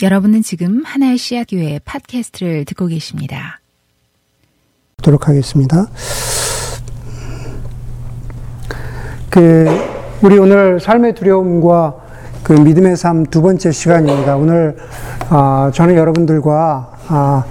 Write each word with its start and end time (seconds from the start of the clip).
여러분은 0.00 0.42
지금 0.42 0.82
하나의 0.84 1.18
씨앗 1.18 1.48
교회 1.50 1.80
팟캐스트를 1.84 2.64
듣고 2.66 2.86
계십니다. 2.86 3.58
도록 5.02 5.26
하겠습니다. 5.26 5.88
그 9.28 9.66
우리 10.22 10.38
오늘 10.38 10.78
삶의 10.78 11.16
두려움과 11.16 11.96
그 12.44 12.52
믿음의 12.52 12.96
삶 12.96 13.26
두 13.26 13.42
번째 13.42 13.72
시간입니다. 13.72 14.36
오늘 14.36 14.76
아, 15.30 15.72
저는 15.74 15.96
여러분들과 15.96 16.92
아, 17.08 17.44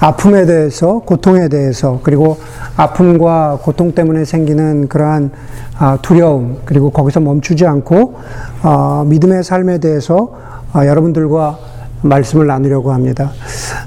아픔에 0.00 0.44
대해서, 0.44 0.98
고통에 0.98 1.48
대해서, 1.48 2.00
그리고 2.02 2.40
아픔과 2.76 3.60
고통 3.62 3.94
때문에 3.94 4.24
생기는 4.24 4.88
그러한 4.88 5.30
아, 5.78 5.98
두려움, 6.02 6.62
그리고 6.64 6.90
거기서 6.90 7.20
멈추지 7.20 7.64
않고 7.64 8.18
아, 8.62 9.04
믿음의 9.06 9.44
삶에 9.44 9.78
대해서 9.78 10.36
아, 10.72 10.84
여러분들과 10.84 11.71
말씀을 12.02 12.46
나누려고 12.46 12.92
합니다. 12.92 13.32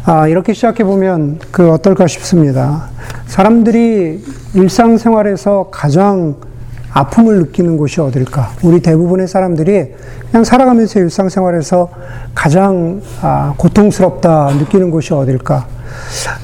아, 0.06 0.28
이렇게 0.28 0.54
시작해 0.54 0.84
보면 0.84 1.40
그 1.52 1.72
어떨까 1.72 2.08
싶습니다. 2.08 2.90
사람들이 3.28 4.24
일상생활에서 4.54 5.70
가장 5.72 6.36
아픔을 6.92 7.40
느끼는 7.40 7.76
곳이 7.76 8.00
어딜까? 8.00 8.52
우리 8.64 8.82
대부분의 8.82 9.28
사람들이 9.28 9.94
그냥 10.32 10.46
살아가면서 10.46 11.00
일상생활에서 11.00 11.90
가장 12.34 13.02
아, 13.22 13.54
고통스럽다 13.58 14.52
느끼는 14.60 14.92
곳이 14.92 15.14
어딜까? 15.14 15.68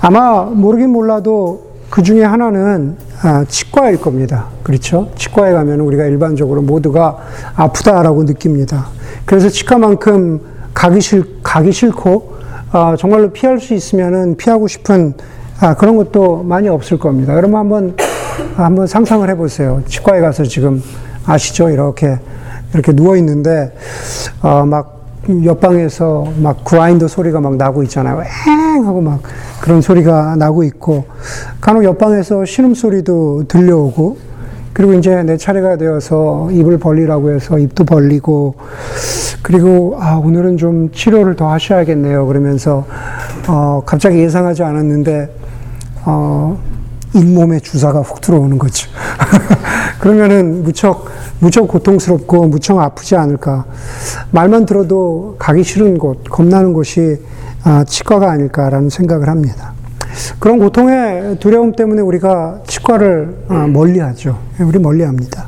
아마 0.01 0.43
모르긴 0.43 0.90
몰라도 0.90 1.71
그 1.90 2.03
중에 2.03 2.23
하나는 2.23 2.98
아, 3.21 3.45
치과일 3.48 4.01
겁니다. 4.01 4.48
그렇죠? 4.63 5.09
치과에 5.15 5.53
가면 5.53 5.79
우리가 5.79 6.05
일반적으로 6.05 6.62
모두가 6.62 7.17
아프다라고 7.55 8.23
느낍니다. 8.23 8.88
그래서 9.26 9.48
치과만큼 9.48 10.41
가기 10.73 11.01
싫, 11.01 11.40
가기 11.51 11.73
싫고, 11.73 12.35
아, 12.71 12.95
정말로 12.97 13.29
피할 13.29 13.59
수 13.59 13.73
있으면은 13.73 14.37
피하고 14.37 14.69
싶은 14.69 15.15
아, 15.59 15.76
그런 15.76 15.98
것도 15.98 16.43
많이 16.43 16.70
없을 16.70 16.98
겁니다. 16.98 17.35
여러분 17.35 17.59
한번, 17.59 17.95
한번 18.55 18.87
상상을 18.87 19.29
해보세요. 19.29 19.84
치과에 19.85 20.21
가서 20.21 20.43
지금 20.43 20.81
아시죠? 21.26 21.70
이렇게, 21.70 22.17
이렇게 22.73 22.93
누워 22.93 23.17
있는데, 23.17 23.76
어, 24.41 24.65
막, 24.65 25.01
옆방에서 25.43 26.26
막 26.37 26.63
그라인더 26.63 27.09
소리가 27.09 27.41
막 27.41 27.57
나고 27.57 27.83
있잖아요. 27.83 28.23
엥! 28.48 28.87
하고 28.87 29.01
막 29.01 29.21
그런 29.59 29.81
소리가 29.81 30.37
나고 30.37 30.63
있고, 30.63 31.04
간혹 31.59 31.83
옆방에서 31.83 32.45
신음 32.45 32.76
소리도 32.76 33.43
들려오고, 33.49 34.17
그리고 34.71 34.93
이제 34.93 35.21
내 35.23 35.35
차례가 35.35 35.76
되어서 35.76 36.49
입을 36.49 36.77
벌리라고 36.77 37.31
해서 37.31 37.59
입도 37.59 37.83
벌리고, 37.83 38.55
그리고 39.41 39.97
아, 39.99 40.15
오늘은 40.15 40.57
좀 40.57 40.91
치료를 40.91 41.35
더 41.35 41.49
하셔야겠네요. 41.51 42.27
그러면서 42.27 42.85
어, 43.48 43.81
갑자기 43.85 44.20
예상하지 44.20 44.63
않았는데 44.63 45.35
어, 46.05 46.57
잇몸에 47.13 47.59
주사가 47.59 48.01
훅 48.01 48.21
들어오는 48.21 48.57
거죠. 48.57 48.89
그러면은 49.99 50.63
무척 50.63 51.05
무척 51.39 51.67
고통스럽고 51.67 52.48
무척 52.48 52.79
아프지 52.79 53.15
않을까. 53.15 53.65
말만 54.31 54.65
들어도 54.65 55.35
가기 55.39 55.63
싫은 55.63 55.98
곳, 55.98 56.23
겁나는 56.23 56.73
곳이 56.73 57.20
아, 57.63 57.83
치과가 57.83 58.31
아닐까라는 58.31 58.89
생각을 58.89 59.27
합니다. 59.27 59.73
그런 60.39 60.59
고통의 60.59 61.37
두려움 61.39 61.73
때문에 61.73 62.01
우리가 62.01 62.61
치과를 62.67 63.45
아, 63.48 63.67
멀리 63.67 63.99
하죠. 63.99 64.38
우리 64.59 64.78
멀리 64.79 65.03
합니다. 65.03 65.47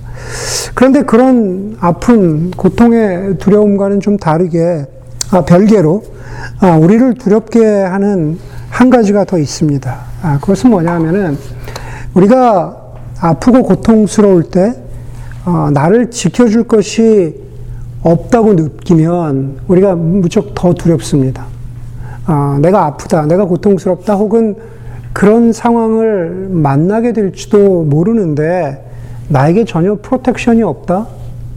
그런데 0.84 1.04
그런 1.04 1.78
아픔, 1.80 2.52
고통의 2.52 3.38
두려움과는 3.38 4.02
좀 4.02 4.18
다르게 4.18 4.86
아, 5.32 5.46
별개로 5.46 6.04
아, 6.60 6.76
우리를 6.76 7.14
두렵게 7.14 7.66
하는 7.66 8.38
한 8.70 8.90
가지가 8.90 9.24
더 9.24 9.38
있습니다. 9.38 9.98
아, 10.24 10.40
그것은 10.42 10.72
뭐냐 10.72 10.94
하면은 10.96 11.38
우리가 12.16 12.76
아프고 13.22 13.64
고통스러울 13.64 14.44
때 14.52 14.76
어, 15.46 15.70
나를 15.72 16.12
지켜줄 16.12 16.66
것이 16.66 17.42
없다고 18.02 18.56
느끼면 18.56 19.60
우리가 19.70 19.96
무척 19.96 20.54
더 20.54 20.74
두렵습니다. 20.74 21.46
아, 22.26 22.60
내가 22.62 22.88
아프다, 22.88 23.26
내가 23.28 23.46
고통스럽다, 23.46 24.16
혹은 24.16 24.58
그런 25.14 25.54
상황을 25.54 26.50
만나게 26.52 27.14
될지도 27.14 27.84
모르는데 27.84 28.93
나에게 29.30 29.66
전혀 29.66 29.96
프로텍션이 29.96 30.64
없다? 30.64 31.08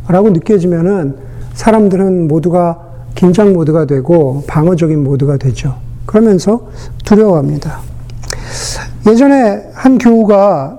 라고 0.09 0.31
느껴지면은 0.31 1.17
사람들은 1.55 2.29
모두가 2.29 2.79
긴장 3.15 3.53
모드가 3.53 3.87
되고 3.87 4.45
방어적인 4.47 5.03
모드가 5.03 5.37
되죠. 5.37 5.75
그러면서 6.05 6.69
두려워합니다. 7.05 7.81
예전에 9.09 9.71
한 9.73 9.99
교우가 9.99 10.79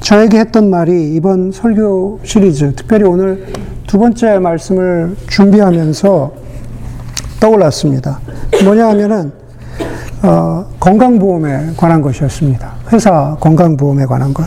저에게 0.00 0.38
했던 0.38 0.70
말이 0.70 1.14
이번 1.14 1.52
설교 1.52 2.20
시리즈, 2.24 2.74
특별히 2.74 3.04
오늘 3.04 3.46
두 3.86 3.98
번째 3.98 4.38
말씀을 4.38 5.16
준비하면서 5.28 6.32
떠올랐습니다. 7.40 8.20
뭐냐 8.64 8.88
하면은, 8.88 9.32
어, 10.22 10.66
건강보험에 10.80 11.74
관한 11.76 12.02
것이었습니다. 12.02 12.72
회사 12.92 13.36
건강보험에 13.40 14.06
관한 14.06 14.34
것. 14.34 14.44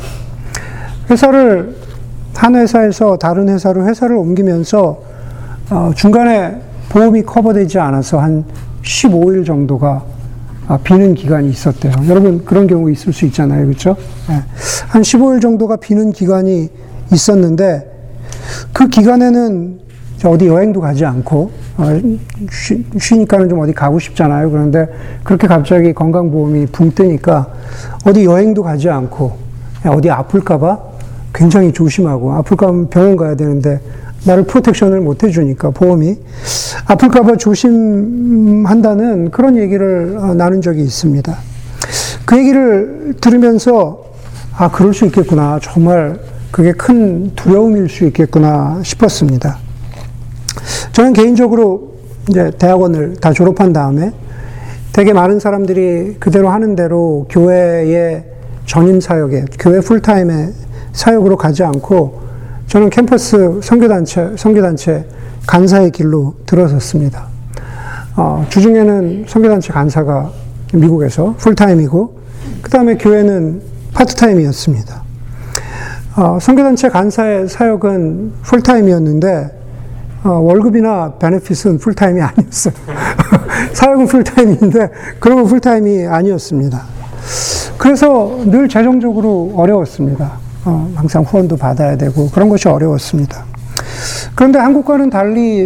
회사를, 1.10 1.76
한 2.36 2.56
회사에서 2.56 3.18
다른 3.18 3.50
회사로 3.50 3.88
회사를 3.88 4.16
옮기면서, 4.16 5.02
어, 5.70 5.92
중간에 5.96 6.62
보험이 6.90 7.24
커버되지 7.24 7.80
않아서 7.80 8.20
한 8.20 8.46
15일 8.84 9.46
정도가 9.46 10.04
아, 10.70 10.78
비는 10.84 11.16
기간이 11.16 11.50
있었대요. 11.50 11.94
여러분 12.10 12.44
그런 12.44 12.68
경우 12.68 12.92
있을 12.92 13.14
수 13.14 13.26
있잖아요. 13.26 13.66
그렇죠? 13.66 13.96
네. 14.28 14.36
한 14.90 15.02
15일 15.02 15.42
정도가 15.42 15.78
비는 15.78 16.12
기간이 16.12 16.70
있었는데 17.12 17.90
그 18.74 18.88
기간에는 18.88 19.80
어디 20.26 20.48
여행도 20.48 20.82
가지 20.82 21.06
않고 21.06 21.52
어, 21.78 22.02
쉬, 22.52 22.84
쉬니까는 23.00 23.48
좀 23.48 23.60
어디 23.60 23.72
가고 23.72 23.98
싶잖아요. 23.98 24.52
그런데 24.52 24.88
그렇게 25.24 25.48
갑자기 25.48 25.94
건강보험이 25.94 26.66
붕 26.68 26.92
뜨니까 26.92 27.48
어디 28.06 28.26
여행도 28.26 28.64
가지 28.64 28.90
않고 28.90 29.38
어디 29.86 30.10
아플까봐 30.10 30.87
굉장히 31.38 31.72
조심하고 31.72 32.34
아플까 32.34 32.88
병원 32.90 33.16
가야 33.16 33.36
되는데 33.36 33.80
나를 34.26 34.44
프로텍션을 34.44 35.00
못 35.02 35.24
해주니까 35.24 35.70
보험이 35.70 36.18
아플까봐 36.88 37.36
조심한다는 37.38 39.30
그런 39.30 39.56
얘기를 39.56 40.18
어, 40.18 40.34
나눈 40.34 40.62
적이 40.64 40.82
있습니다. 40.82 41.38
그 42.26 42.38
얘기를 42.40 43.14
들으면서 43.22 44.04
아 44.58 44.72
그럴 44.72 44.96
수 44.96 45.06
있겠구나 45.06 45.60
정말 45.62 46.20
그게 46.50 46.72
큰 46.72 47.32
두려움일 47.36 47.88
수 47.88 48.06
있겠구나 48.06 48.82
싶었습니다. 48.84 49.60
저는 50.92 51.14
개인적으로 51.14 51.94
이제 52.30 52.50
대학원을 52.58 53.18
다 53.22 53.32
졸업한 53.32 53.74
다음에 53.74 54.12
되게 54.92 55.14
많은 55.14 55.40
사람들이 55.40 56.16
그대로 56.20 56.50
하는 56.50 56.76
대로 56.76 57.28
교회의 57.30 58.26
전임 58.66 59.00
사역에 59.00 59.46
교회 59.60 59.80
풀타임의 59.80 60.67
사역으로 60.98 61.38
가지 61.38 61.64
않고 61.64 62.20
저는 62.66 62.90
캠퍼스 62.90 63.60
선교단체, 63.62 64.34
선교단체 64.36 65.06
간사의 65.46 65.92
길로 65.92 66.36
들어섰습니다. 66.46 67.28
어, 68.16 68.46
주중에는 68.50 69.26
선교단체 69.28 69.72
간사가 69.72 70.32
미국에서 70.74 71.36
풀타임이고, 71.38 72.18
그 72.64 72.70
다음에 72.70 72.98
교회는 72.98 73.62
파트타임이었습니다. 73.94 75.04
어, 76.18 76.40
선교단체 76.42 76.90
간사의 76.90 77.48
사역은 77.48 78.34
풀타임이었는데, 78.42 79.52
어, 80.24 80.30
월급이나 80.30 81.14
베네핏은 81.20 81.78
풀타임이 81.78 82.22
아니었어요. 82.22 82.74
사역은 83.72 84.08
풀타임인데, 84.08 84.90
그런 85.20 85.38
건 85.38 85.46
풀타임이 85.46 86.08
아니었습니다. 86.08 86.82
그래서 87.78 88.42
늘 88.46 88.68
재정적으로 88.68 89.54
어려웠습니다. 89.56 90.47
어, 90.68 90.92
항상 90.96 91.24
후원도 91.24 91.56
받아야 91.56 91.96
되고 91.96 92.30
그런 92.30 92.50
것이 92.50 92.68
어려웠습니다. 92.68 93.46
그런데 94.36 94.60
한국과는 94.60 95.10
달리 95.10 95.64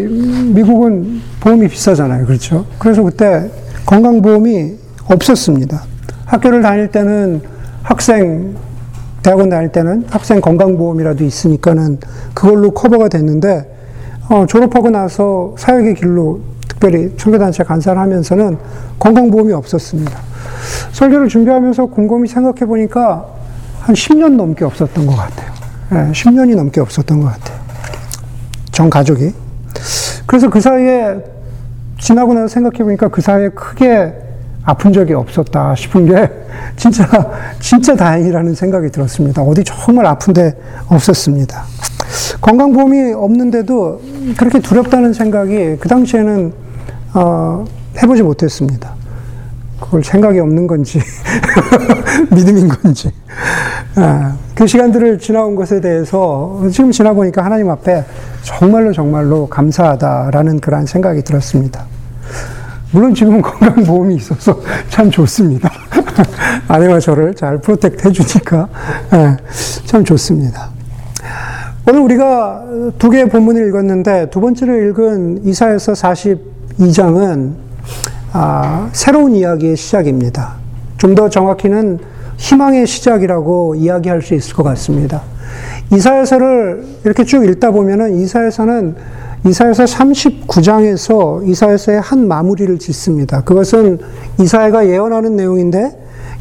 미국은 0.53 1.21
보험이 1.39 1.67
비싸잖아요. 1.67 2.27
그렇죠? 2.27 2.67
그래서 2.77 3.01
그때 3.01 3.49
건강보험이 3.87 4.75
없었습니다. 5.05 5.81
학교를 6.25 6.61
다닐 6.61 6.87
때는 6.89 7.41
학생, 7.81 8.55
대학원 9.23 9.49
다닐 9.49 9.71
때는 9.71 10.05
학생 10.07 10.39
건강보험이라도 10.39 11.23
있으니까는 11.23 11.99
그걸로 12.35 12.69
커버가 12.71 13.09
됐는데, 13.09 13.67
어, 14.29 14.45
졸업하고 14.45 14.91
나서 14.91 15.55
사역의 15.57 15.95
길로 15.95 16.41
특별히 16.67 17.11
청교단체 17.17 17.63
간사를 17.63 17.99
하면서는 17.99 18.57
건강보험이 18.99 19.51
없었습니다. 19.53 20.19
설교를 20.91 21.27
준비하면서 21.27 21.87
곰곰이 21.87 22.27
생각해 22.27 22.67
보니까 22.67 23.40
한 23.81 23.95
10년 23.95 24.35
넘게 24.35 24.63
없었던 24.63 25.05
것 25.05 25.15
같아요. 25.15 25.51
네, 25.89 26.11
10년이 26.11 26.55
넘게 26.55 26.79
없었던 26.79 27.19
것 27.19 27.27
같아요. 27.33 27.59
전 28.71 28.89
가족이. 28.89 29.33
그래서 30.25 30.49
그 30.49 30.61
사이에 30.61 31.17
지나고 31.99 32.33
나서 32.33 32.47
생각해 32.47 32.83
보니까 32.83 33.09
그 33.09 33.21
사이에 33.21 33.49
크게 33.49 34.13
아픈 34.63 34.93
적이 34.93 35.13
없었다 35.13 35.75
싶은 35.75 36.05
게 36.05 36.29
진짜 36.77 37.07
진짜 37.59 37.95
다행이라는 37.95 38.53
생각이 38.53 38.89
들었습니다. 38.89 39.41
어디 39.41 39.63
정말 39.63 40.05
아픈데 40.05 40.55
없었습니다. 40.87 41.63
건강보험이 42.39 43.13
없는데도 43.13 44.01
그렇게 44.37 44.59
두렵다는 44.59 45.13
생각이 45.13 45.77
그 45.79 45.89
당시에는 45.89 46.53
어, 47.13 47.65
해보지 48.01 48.21
못했습니다. 48.21 48.93
그걸 49.81 50.03
생각이 50.03 50.39
없는 50.39 50.67
건지 50.67 51.01
믿음인 52.33 52.69
건지 52.69 53.11
아, 53.95 54.37
그 54.55 54.65
시간들을 54.67 55.19
지나온 55.19 55.55
것에 55.55 55.81
대해서 55.81 56.61
지금 56.71 56.91
지나보니까 56.91 57.43
하나님 57.43 57.69
앞에 57.69 58.05
정말로 58.43 58.93
정말로 58.93 59.47
감사하다라는 59.49 60.59
그러한 60.61 60.85
생각이 60.85 61.23
들었습니다. 61.23 61.85
물론 62.91 63.13
지금은 63.13 63.41
건강보험이 63.43 64.15
있어서 64.15 64.59
참 64.89 65.09
좋습니다. 65.09 65.69
아내와 66.67 66.99
저를 66.99 67.33
잘 67.33 67.57
protect 67.57 68.07
해주니까 68.07 68.69
네, 69.11 69.37
참 69.85 70.05
좋습니다. 70.05 70.69
오늘 71.87 72.01
우리가 72.01 72.63
두 72.99 73.09
개의 73.09 73.27
본문을 73.27 73.67
읽었는데 73.67 74.29
두 74.29 74.39
번째로 74.39 74.77
읽은 74.77 75.45
이사야서 75.45 75.93
42장은 75.93 77.70
아, 78.33 78.89
새로운 78.93 79.35
이야기의 79.35 79.75
시작입니다. 79.75 80.55
좀 80.97 81.15
더 81.15 81.29
정확히는 81.29 81.99
희망의 82.37 82.87
시작이라고 82.87 83.75
이야기할 83.75 84.21
수 84.21 84.35
있을 84.35 84.53
것 84.55 84.63
같습니다. 84.63 85.23
이사에서를 85.91 86.85
이렇게 87.03 87.23
쭉 87.25 87.43
읽다 87.45 87.71
보면은 87.71 88.15
이사에서는 88.19 88.95
이사에서 89.47 89.83
39장에서 89.83 91.47
이사에서의 91.47 91.99
한 92.01 92.27
마무리를 92.27 92.77
짓습니다. 92.79 93.41
그것은 93.41 93.99
이사야가 94.39 94.87
예언하는 94.87 95.35
내용인데 95.35 95.91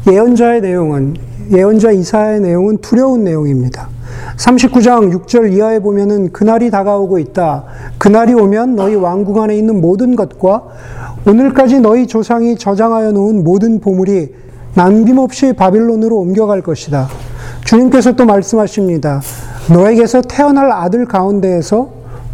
예언자의 0.09 0.61
내용은 0.61 1.15
예언자 1.51 1.91
이사의 1.91 2.41
내용은 2.41 2.77
두려운 2.77 3.23
내용입니다. 3.23 3.89
39장 4.37 5.11
6절 5.25 5.53
이하에 5.53 5.79
보면은 5.79 6.31
그날이 6.31 6.69
다가오고 6.69 7.19
있다. 7.19 7.65
그날이 7.97 8.33
오면 8.33 8.75
너희 8.75 8.95
왕국 8.95 9.39
안에 9.39 9.57
있는 9.57 9.81
모든 9.81 10.15
것과 10.15 10.63
오늘까지 11.27 11.79
너희 11.79 12.07
조상이 12.07 12.55
저장하여 12.55 13.11
놓은 13.11 13.43
모든 13.43 13.79
보물이 13.79 14.33
남김없이 14.73 15.53
바빌론으로 15.53 16.17
옮겨갈 16.17 16.61
것이다. 16.61 17.07
주님께서 17.63 18.13
또 18.13 18.25
말씀하십니다. 18.25 19.21
너에게서 19.71 20.21
태어날 20.21 20.71
아들 20.71 21.05
가운데에서 21.05 21.89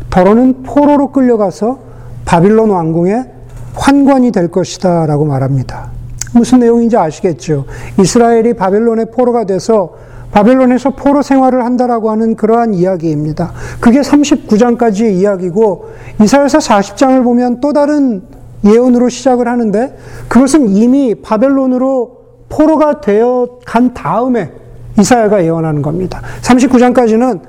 더러는 0.10 0.64
포로로 0.64 1.12
끌려가서 1.12 1.80
바빌론 2.26 2.70
왕궁의 2.70 3.26
환관이 3.74 4.32
될 4.32 4.50
것이다. 4.50 5.06
라고 5.06 5.26
말합니다. 5.26 5.92
무슨 6.34 6.60
내용인지 6.60 6.98
아시겠죠? 6.98 7.66
이스라엘이 8.00 8.54
바벨론의 8.54 9.12
포로가 9.12 9.46
돼서 9.46 9.94
바벨론에서 10.32 10.92
포로 10.92 11.22
생활을 11.22 11.66
한다라고 11.66 12.12
하는 12.12 12.36
그러한 12.36 12.74
이야기입니다. 12.74 13.54
그게 13.80 14.02
39장까지의 14.02 15.14
이야기고 15.14 15.90
이사야서 16.22 16.60
40장을 16.60 17.24
보면 17.24 17.60
또 17.60 17.74
다른 17.74 18.22
예언으로 18.68 19.10
시작을 19.10 19.48
하는데 19.48 19.98
그것은 20.28 20.70
이미 20.70 21.16
바벨론으로 21.16 22.18
포로가 22.50 23.02
되어 23.02 23.60
간 23.66 23.94
다음에 23.94 24.52
이사야가 25.00 25.44
예언하는 25.44 25.82
겁니다. 25.82 26.22
39장까지는 26.42 27.42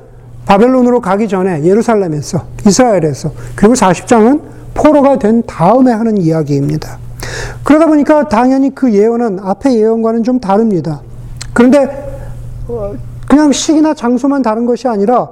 바벨론으로 0.46 1.00
가기 1.00 1.28
전에 1.28 1.64
예루살렘에서 1.64 2.42
이스라엘에서 2.66 3.32
그리고 3.54 3.74
40장은 3.74 4.40
포로가 4.74 5.18
된 5.18 5.42
다음에 5.46 5.92
하는 5.92 6.18
이야기입니다. 6.18 6.98
그러다 7.64 7.86
보니까 7.86 8.28
당연히 8.28 8.74
그 8.74 8.92
예언은 8.92 9.40
앞의 9.40 9.76
예언과는 9.76 10.24
좀 10.24 10.40
다릅니다. 10.40 11.02
그런데 11.52 11.86
어, 12.68 12.92
그냥 13.28 13.52
시기나 13.52 13.94
장소만 13.94 14.42
다른 14.42 14.66
것이 14.66 14.88
아니라 14.88 15.28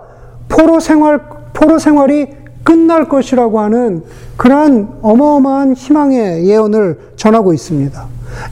포로 0.49 0.81
생활 0.81 1.21
포로 1.55 1.79
생활이 1.79 2.29
끝날 2.67 3.09
것이라고 3.09 3.61
하는 3.61 4.03
그러한 4.37 4.99
어마어마한 5.01 5.75
희망의 5.75 6.49
예언을 6.49 6.99
전하고 7.15 7.55
있습니다. 7.55 8.07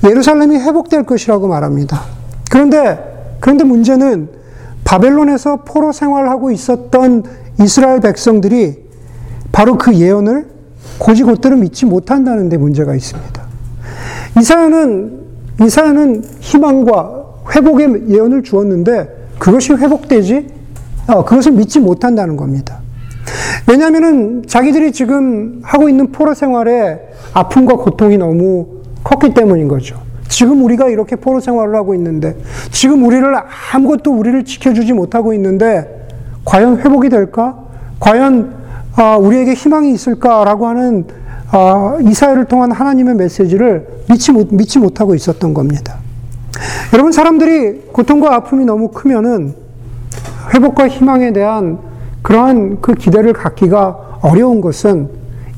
예루살렘이 0.05 0.57
회복될 0.57 1.03
것이라고 1.03 1.49
말합니다. 1.49 2.01
그런데, 2.49 3.37
그런데 3.41 3.65
문제는 3.65 4.29
바벨론에서 4.85 5.65
포로 5.65 5.91
생활하고 5.91 6.53
있었던 6.53 7.25
이스라엘 7.61 7.99
백성들이 7.99 8.85
바로 9.51 9.77
그 9.77 9.93
예언을 9.93 10.47
고지곧대로 10.99 11.57
믿지 11.57 11.85
못한다는 11.85 12.49
데 12.49 12.57
문제가 12.57 12.95
있습니다. 12.95 13.43
이사야는, 14.39 15.23
이사야는 15.61 16.25
희망과 16.39 17.25
회복의 17.53 18.11
예언을 18.11 18.45
주었는데 18.45 19.31
그것이 19.41 19.73
회복되지, 19.73 20.47
어, 21.09 21.25
그것을 21.25 21.51
믿지 21.51 21.81
못한다는 21.81 22.37
겁니다. 22.37 22.84
왜냐하면은 23.69 24.45
자기들이 24.47 24.93
지금 24.93 25.61
하고 25.63 25.89
있는 25.89 26.13
포로 26.13 26.35
생활에 26.35 27.01
아픔과 27.33 27.77
고통이 27.77 28.19
너무 28.19 28.67
컸기 29.03 29.35
때문인 29.35 29.69
거죠. 29.69 30.03
지금 30.29 30.65
우리가 30.65 30.89
이렇게 30.89 31.17
포로 31.17 31.41
생활을 31.41 31.75
하고 31.75 31.95
있는데, 31.95 32.37
지금 32.71 33.05
우리를 33.05 33.25
아무것도 33.73 34.13
우리를 34.13 34.45
지켜주지 34.45 34.93
못하고 34.93 35.33
있는데, 35.35 36.09
과연 36.45 36.79
회복이 36.79 37.09
될까? 37.09 37.59
과연 38.01 38.65
어, 38.97 39.19
우리에게 39.19 39.55
희망이 39.55 39.93
있을까라고 39.93 40.67
하는 40.69 41.05
어, 41.53 41.99
이사야를 42.01 42.47
통한 42.47 42.71
하나님의 42.73 43.15
메시지를 43.15 43.87
믿지, 44.09 44.33
못, 44.33 44.53
믿지 44.53 44.79
못하고 44.79 45.15
있었던 45.15 45.55
겁니다. 45.55 45.99
여러분, 46.93 47.13
사람들이 47.13 47.83
고통과 47.93 48.35
아픔이 48.35 48.65
너무 48.65 48.89
크면은 48.89 49.55
회복과 50.53 50.89
희망에 50.89 51.33
대한 51.33 51.79
그러한 52.25 52.79
그 52.81 52.95
기대를 52.95 53.35
갖기가 53.35 54.19
어려운 54.23 54.63
것은 54.63 55.11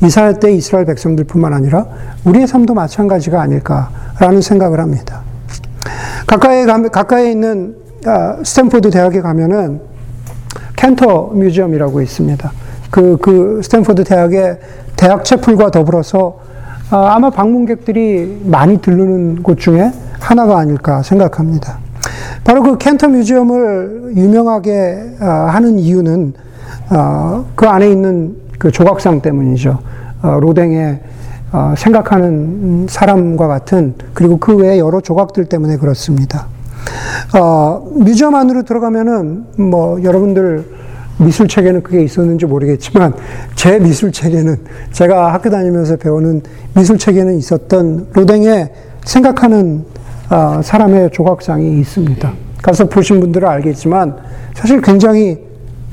이사야 0.03 0.35
때 0.35 0.53
이스라엘 0.53 0.85
백성들뿐만 0.85 1.55
아니라 1.55 1.87
우리의 2.25 2.49
삶도 2.49 2.75
마찬가지가 2.75 3.41
아닐까라는 3.41 4.43
생각을 4.43 4.81
합니다. 4.81 5.23
가까이 6.27 6.67
가까이 6.91 7.31
있는 7.31 7.77
아, 8.05 8.39
스탠포드 8.45 8.91
대학에 8.91 9.21
가면은 9.21 9.81
Cantor 10.75 11.31
Museum이라고 11.35 12.03
있습니다. 12.03 12.53
그, 12.91 13.17
그 13.23 13.61
스탠포드 13.63 14.03
대학의 14.03 14.59
대학 14.97 15.25
채플과 15.25 15.71
더불어서 15.71 16.41
아, 16.91 17.15
아마 17.15 17.31
방문객들이 17.31 18.43
많이 18.45 18.81
들르는 18.81 19.45
곳 19.45 19.61
중에 19.61 19.93
하나가 20.19 20.59
아닐까 20.59 21.03
생각합니다. 21.03 21.79
바로 22.43 22.65
그 22.65 22.77
Cantor 22.77 23.07
Museum을 23.07 24.15
유명하게 24.17 25.17
아, 25.21 25.27
하는 25.53 25.79
이유는 25.79 26.35
어, 26.35 26.46
그 27.55 27.67
안에 27.67 27.91
있는 27.91 28.37
그 28.59 28.71
조각상 28.71 29.21
때문이죠. 29.21 29.79
어, 30.23 30.39
로댕의 30.41 31.01
어, 31.53 31.75
생각하는 31.77 32.87
사람과 32.89 33.47
같은 33.47 33.95
그리고 34.15 34.39
그 34.39 34.57
외에 34.57 34.79
여러 34.79 35.01
조각들 35.01 35.47
때문에 35.47 35.77
그렇습니다. 35.77 36.47
어, 37.39 37.87
museum 37.95 38.35
안으로 38.35 38.63
들어가면은 38.63 39.45
뭐 39.57 40.03
여러분들 40.03 40.65
미술 41.19 41.49
책에는 41.49 41.83
그게 41.83 42.03
있었는지 42.03 42.45
모르겠지만 42.47 43.15
제 43.55 43.79
미술 43.79 44.13
책에는 44.13 44.57
제가 44.93 45.33
학교 45.33 45.51
다니면서 45.51 45.97
배우는 45.97 46.43
미술 46.75 46.99
책에는 46.99 47.39
있었던 47.39 48.09
로댕의 48.13 48.73
생각하는 49.05 49.85
어, 50.31 50.61
사람의 50.63 51.11
조각상이 51.13 51.79
있습니다. 51.81 52.33
가서 52.63 52.89
보신 52.89 53.21
분들은 53.21 53.49
알겠지만 53.49 54.17
사실 54.55 54.81
굉장히 54.81 55.39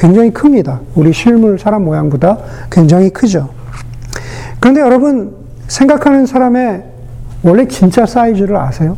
굉장히 0.03 0.31
큽니다. 0.31 0.81
우리 0.95 1.13
실물 1.13 1.57
사람 1.57 1.85
모양보다 1.85 2.37
굉장히 2.69 3.09
크죠. 3.09 3.47
그런데 4.59 4.81
여러분, 4.81 5.33
생각하는 5.69 6.25
사람의 6.25 6.83
원래 7.41 7.65
진짜 7.69 8.05
사이즈를 8.05 8.57
아세요? 8.57 8.97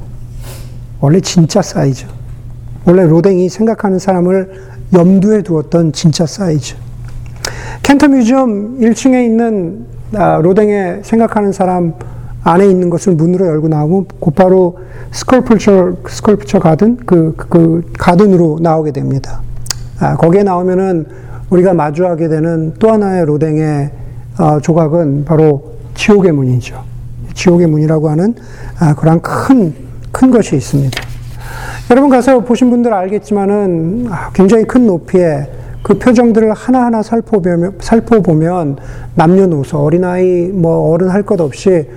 원래 1.00 1.20
진짜 1.20 1.62
사이즈. 1.62 2.08
원래 2.86 3.06
로댕이 3.06 3.50
생각하는 3.50 4.00
사람을 4.00 4.52
염두에 4.94 5.44
두었던 5.44 5.94
진짜 5.94 6.26
사이즈. 6.26 6.74
Cantor 7.84 8.08
Museum 8.08 8.80
1층에 8.80 9.26
있는 9.26 9.86
아, 10.16 10.40
로댕의 10.42 11.02
생각하는 11.04 11.52
사람 11.52 11.94
안에 12.44 12.66
있는 12.66 12.90
것을 12.90 13.14
문으로 13.14 13.46
열고 13.46 13.68
나오면 13.68 14.06
곧바로 14.20 14.80
sculpture, 15.12 15.98
sculpture 16.08 16.58
garden, 16.58 16.98
그, 17.06 17.36
그, 17.38 17.48
그 17.48 17.92
garden으로 17.96 18.58
나오게 18.60 18.92
됩니다. 18.92 19.44
아, 20.00 20.16
거기에 20.16 20.44
나오면은 20.44 21.06
우리가 21.50 21.74
마주하게 21.74 22.28
되는 22.28 22.74
또 22.80 22.92
하나의 22.92 23.26
로댕의 23.26 23.92
어, 24.40 24.60
조각은 24.60 25.26
바로 25.26 25.76
지옥의 25.94 26.32
문이죠. 26.32 26.84
지옥의 27.34 27.68
문이라고 27.68 28.10
하는 28.10 28.36
아, 28.80 28.94
그런 28.96 29.22
큰, 29.22 29.74
큰 30.12 30.32
것이 30.32 30.56
있습니다. 30.56 31.02
여러분 31.92 32.10
가서 32.10 32.40
보신 32.42 32.70
분들 32.70 32.94
알겠지만은 32.94 34.08
아, 34.10 34.32
굉장히 34.34 34.66
큰 34.66 34.86
높이에 34.86 35.48
그 35.82 36.00
표정들을 36.00 36.52
하나하나 36.54 37.04
살펴보면, 37.04 37.76
살펴보면 37.80 38.78
남녀노소, 39.14 39.78
어린아이, 39.78 40.48
뭐 40.48 40.90
어른 40.90 41.10
할 41.10 41.22
것 41.24 41.40
없이 41.40 41.88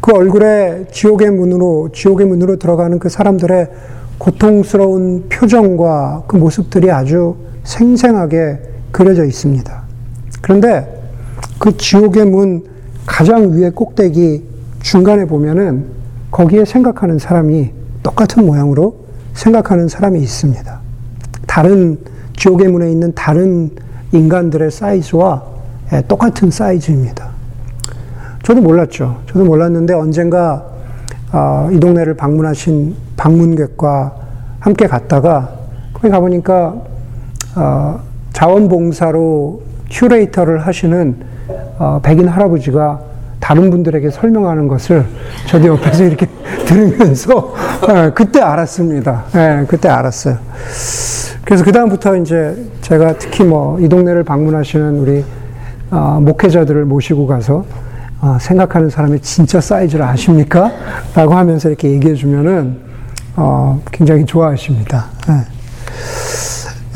그 0.00 0.12
얼굴에 0.12 0.84
지옥의 0.92 1.30
문으로, 1.30 1.88
지옥의 1.92 2.26
문으로 2.26 2.56
들어가는 2.56 2.98
그 2.98 3.08
사람들의 3.08 3.68
고통스러운 4.18 5.28
표정과 5.28 6.24
그 6.26 6.36
모습들이 6.36 6.90
아주 6.90 7.36
생생하게 7.64 8.60
그려져 8.90 9.24
있습니다. 9.24 9.82
그런데 10.40 10.98
그 11.58 11.76
지옥의 11.76 12.26
문 12.26 12.64
가장 13.06 13.52
위에 13.52 13.70
꼭대기 13.70 14.44
중간에 14.80 15.24
보면은 15.24 15.86
거기에 16.30 16.64
생각하는 16.64 17.18
사람이 17.18 17.70
똑같은 18.02 18.46
모양으로 18.46 18.96
생각하는 19.34 19.88
사람이 19.88 20.20
있습니다. 20.20 20.80
다른 21.46 21.98
지옥의 22.36 22.68
문에 22.68 22.90
있는 22.90 23.12
다른 23.14 23.70
인간들의 24.12 24.70
사이즈와 24.70 25.44
예, 25.92 26.02
똑같은 26.06 26.50
사이즈입니다. 26.50 27.28
저도 28.42 28.60
몰랐죠. 28.60 29.20
저도 29.26 29.44
몰랐는데 29.44 29.94
언젠가 29.94 30.64
아, 31.30 31.68
이 31.72 31.80
동네를 31.80 32.14
방문하신 32.14 32.94
방문객과 33.18 34.14
함께 34.60 34.86
갔다가 34.86 35.50
거기 35.92 36.08
가보니까 36.08 36.74
어, 37.56 38.00
자원봉사로 38.32 39.62
큐레이터를 39.90 40.66
하시는 40.66 41.16
어, 41.78 42.00
백인 42.02 42.28
할아버지가 42.28 43.00
다른 43.40 43.70
분들에게 43.70 44.10
설명하는 44.10 44.68
것을 44.68 45.04
저도 45.46 45.68
옆에서 45.68 46.04
이렇게 46.04 46.26
들으면서 46.66 47.54
예, 47.88 48.10
그때 48.14 48.40
알았습니다. 48.40 49.24
예, 49.34 49.64
그때 49.66 49.88
알았어요. 49.88 50.36
그래서 51.44 51.64
그 51.64 51.72
다음부터 51.72 52.16
이제 52.16 52.56
제가 52.82 53.14
특히 53.18 53.44
뭐 53.44 53.78
이 53.80 53.88
동네를 53.88 54.24
방문하시는 54.24 54.98
우리 54.98 55.24
어, 55.90 56.18
목회자들을 56.20 56.84
모시고 56.84 57.26
가서 57.26 57.64
어, 58.20 58.36
생각하는 58.40 58.90
사람의 58.90 59.20
진짜 59.20 59.60
사이즈를 59.60 60.04
아십니까? 60.04 60.70
라고 61.14 61.34
하면서 61.34 61.68
이렇게 61.68 61.90
얘기해 61.90 62.14
주면은 62.14 62.87
어, 63.40 63.80
굉장히 63.92 64.24
좋아하십니다. 64.24 65.06
예. 65.28 65.32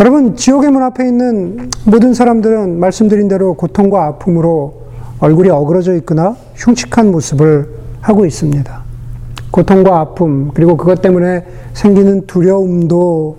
여러분, 0.00 0.34
지옥의 0.34 0.72
문 0.72 0.82
앞에 0.82 1.06
있는 1.06 1.70
모든 1.84 2.14
사람들은 2.14 2.80
말씀드린 2.80 3.28
대로 3.28 3.54
고통과 3.54 4.06
아픔으로 4.06 4.82
얼굴이 5.20 5.50
어그러져 5.50 5.94
있거나 5.98 6.34
흉측한 6.56 7.12
모습을 7.12 7.68
하고 8.00 8.26
있습니다. 8.26 8.82
고통과 9.52 10.00
아픔, 10.00 10.50
그리고 10.52 10.76
그것 10.76 11.00
때문에 11.00 11.46
생기는 11.74 12.26
두려움도 12.26 13.36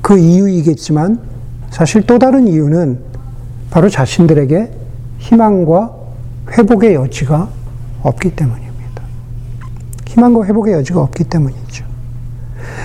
그 0.00 0.16
이유이겠지만 0.16 1.20
사실 1.68 2.00
또 2.06 2.18
다른 2.18 2.48
이유는 2.48 2.98
바로 3.70 3.90
자신들에게 3.90 4.70
희망과 5.18 5.94
회복의 6.52 6.94
여지가 6.94 7.48
없기 8.02 8.34
때문입니다. 8.34 9.02
희망과 10.06 10.46
회복의 10.46 10.72
여지가 10.74 11.02
없기 11.02 11.24
때문이죠. 11.24 11.87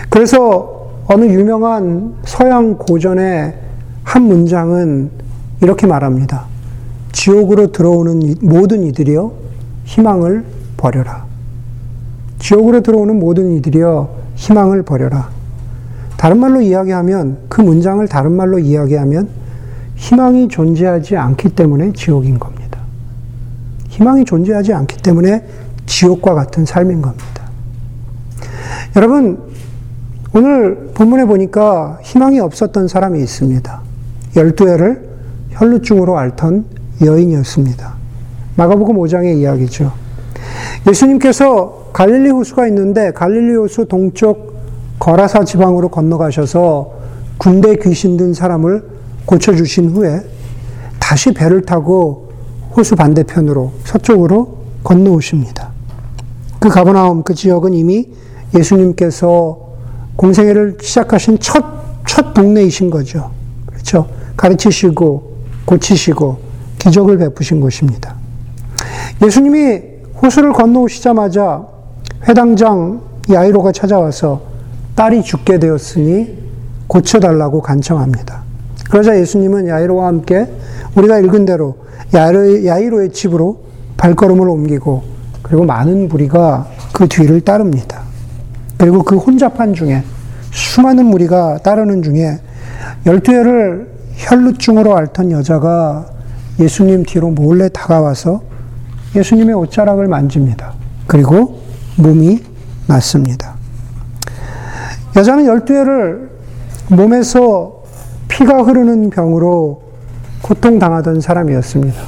그래서 0.10 0.90
어느 1.08 1.26
유명한 1.26 2.16
서양 2.24 2.78
고전의 2.78 3.56
한 4.04 4.22
문장은 4.24 5.12
이렇게 5.62 5.88
말합니다. 5.88 6.46
지옥으로 7.12 7.72
들어오는 7.72 8.36
모든 8.42 8.84
이들이여 8.84 9.32
희망을 9.86 10.46
버려라. 10.78 11.26
지옥으로 12.40 12.82
들어오는 12.82 13.20
모든 13.20 13.52
이들이여 13.58 14.10
희망을 14.36 14.84
버려라. 14.84 15.30
다른 16.18 16.40
말로 16.40 16.62
이야기하면 16.62 17.38
그 17.50 17.62
문장을 17.62 18.06
다른 18.08 18.32
말로 18.32 18.60
이야기하면 18.60 19.30
희망이 19.96 20.48
존재하지 20.48 21.16
않기 21.18 21.50
때문에 21.50 21.94
지옥인 21.94 22.40
겁니다. 22.40 22.80
희망이 23.90 24.26
존재하지 24.26 24.74
않기 24.74 24.98
때문에 24.98 25.46
지옥과 25.86 26.34
같은 26.34 26.66
삶인 26.66 27.02
겁니다. 27.02 27.44
여러분, 28.96 29.53
오늘 30.36 30.90
본문에 30.96 31.26
보니까 31.26 32.00
희망이 32.02 32.40
없었던 32.40 32.88
사람이 32.88 33.20
있습니다. 33.20 33.82
열두 34.36 34.68
해를 34.68 35.08
혈루증으로 35.52 36.18
앓던 36.18 36.66
여인이었습니다. 37.06 37.94
마가복음 38.56 38.96
5장의 38.96 39.38
이야기죠. 39.38 39.92
예수님께서 40.88 41.90
갈릴리 41.94 42.32
호수가 42.32 42.68
있는데 42.70 43.12
갈릴리 43.12 43.56
호수 43.58 43.86
동쪽 43.86 44.54
거라사 44.98 45.44
지방으로 45.44 45.90
건너가셔서 45.90 46.94
군대 47.38 47.76
귀신 47.76 48.18
든 48.18 48.34
사람을 48.34 48.84
고쳐주신 49.26 49.92
후에 49.92 50.22
다시 51.00 51.32
배를 51.34 51.62
타고 51.62 52.32
호수 52.76 52.96
반대편으로 52.96 53.72
서쪽으로 53.84 54.58
건너오십니다. 54.84 55.70
그 56.60 56.70
가버나움 56.70 57.22
그 57.22 57.36
지역은 57.36 57.76
이미 57.76 58.10
예수님께서 58.56 59.63
공생애를 60.16 60.78
시작하신 60.82 61.40
첫, 61.40 61.64
첫 62.08 62.34
동네이신 62.34 62.90
거죠. 62.90 63.32
그렇죠. 63.66 64.08
가르치시고, 64.38 65.34
고치시고, 65.66 66.38
기적을 66.80 67.18
베푸신 67.18 67.62
곳입니다. 67.62 68.16
예수님이 69.24 69.82
호수를 70.22 70.54
건너오시자마자 70.54 71.66
회당장 72.28 73.02
야이로가 73.32 73.72
찾아와서 73.72 74.42
딸이 74.96 75.24
죽게 75.24 75.60
되었으니 75.60 76.38
고쳐달라고 76.88 77.62
간청합니다. 77.62 78.44
그러자 78.90 79.20
예수님은 79.20 79.68
야이로와 79.68 80.08
함께 80.08 80.48
우리가 80.96 81.20
읽은 81.20 81.46
대로 81.46 81.78
야이로, 82.14 83.02
의 83.02 83.12
집으로 83.12 83.64
발걸음을 83.98 84.48
옮기고 84.48 85.04
그리고 85.42 85.66
많은 85.66 86.10
무리가 86.10 86.68
그 86.94 87.08
뒤를 87.08 87.42
따릅니다. 87.42 88.03
그리고 88.84 89.02
그 89.02 89.16
혼잡한 89.16 89.76
중에 89.76 90.04
수많은 90.52 91.06
무리가 91.06 91.60
따르는 91.64 92.04
중에 92.04 92.38
열두 93.06 93.32
해를 93.32 93.88
혈루증으로 94.16 94.98
앓던 94.98 95.32
여자가 95.32 96.06
예수님 96.60 97.04
뒤로 97.04 97.30
몰래 97.30 97.70
다가와서 97.70 98.42
예수님의 99.16 99.56
옷자락을 99.56 100.10
만집니다. 100.10 100.74
그리고 101.08 101.62
몸이 101.98 102.44
낫습니다. 102.88 103.54
여자는 105.16 105.46
열두 105.46 105.74
해를 105.74 106.32
몸에서 106.90 107.84
피가 108.28 108.64
흐르는 108.64 109.12
병으로 109.12 109.82
고통당하던 110.42 111.22
사람이었습니다. 111.22 112.02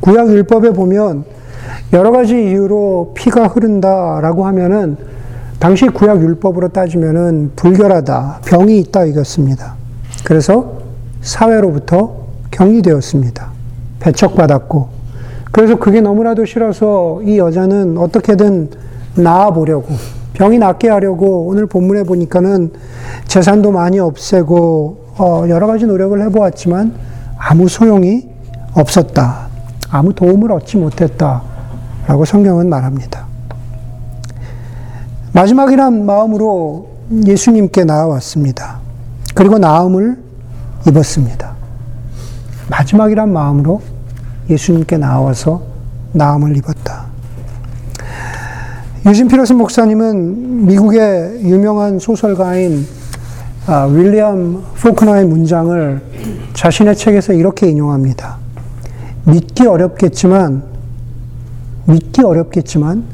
구약 0.00 0.28
율법에 0.28 0.72
보면 0.72 1.24
여러 1.94 2.10
가지 2.10 2.34
이유로 2.34 3.14
피가 3.14 3.46
흐른다라고 3.46 4.44
하면은 4.48 5.13
당시 5.64 5.86
구약 5.86 6.20
율법으로 6.20 6.68
따지면은 6.68 7.52
불결하다, 7.56 8.40
병이 8.44 8.80
있다 8.80 9.06
이겼습니다. 9.06 9.76
그래서 10.22 10.74
사회로부터 11.22 12.26
격리되었습니다. 12.50 13.48
배척받았고, 13.98 14.88
그래서 15.52 15.76
그게 15.76 16.02
너무나도 16.02 16.44
싫어서 16.44 17.22
이 17.24 17.38
여자는 17.38 17.96
어떻게든 17.96 18.72
나아보려고, 19.14 19.88
병이 20.34 20.58
낫게 20.58 20.90
하려고 20.90 21.46
오늘 21.46 21.64
본문에 21.64 22.02
보니까는 22.02 22.70
재산도 23.26 23.72
많이 23.72 23.98
없애고, 23.98 25.14
어, 25.16 25.46
여러 25.48 25.66
가지 25.66 25.86
노력을 25.86 26.20
해보았지만 26.26 26.92
아무 27.38 27.68
소용이 27.68 28.28
없었다. 28.74 29.46
아무 29.88 30.12
도움을 30.12 30.52
얻지 30.52 30.76
못했다. 30.76 31.40
라고 32.06 32.26
성경은 32.26 32.68
말합니다. 32.68 33.23
마지막이란 35.34 36.06
마음으로 36.06 36.90
예수님께 37.26 37.82
나아왔습니다. 37.82 38.78
그리고 39.34 39.58
나음을 39.58 40.16
입었습니다. 40.86 41.56
마지막이란 42.70 43.32
마음으로 43.32 43.82
예수님께 44.48 44.96
나와서 44.96 45.62
나음을 46.12 46.56
입었다. 46.56 47.06
유진 49.06 49.26
피러스 49.26 49.52
목사님은 49.54 50.66
미국의 50.66 51.40
유명한 51.42 51.98
소설가인 51.98 52.86
아, 53.66 53.86
윌리엄 53.86 54.62
포크너의 54.80 55.26
문장을 55.26 56.00
자신의 56.52 56.94
책에서 56.94 57.32
이렇게 57.32 57.68
인용합니다. 57.68 58.36
믿기 59.24 59.66
어렵겠지만, 59.66 60.62
믿기 61.86 62.22
어렵겠지만, 62.22 63.04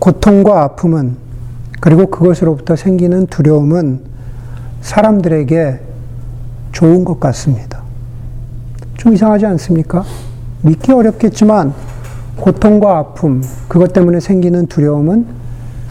고통과 0.00 0.62
아픔은 0.64 1.27
그리고 1.80 2.06
그것으로부터 2.06 2.76
생기는 2.76 3.26
두려움은 3.26 4.00
사람들에게 4.80 5.80
좋은 6.72 7.04
것 7.04 7.20
같습니다. 7.20 7.82
좀 8.96 9.14
이상하지 9.14 9.46
않습니까? 9.46 10.04
믿기 10.62 10.92
어렵겠지만 10.92 11.72
고통과 12.36 12.98
아픔, 12.98 13.42
그것 13.68 13.92
때문에 13.92 14.20
생기는 14.20 14.66
두려움은 14.66 15.26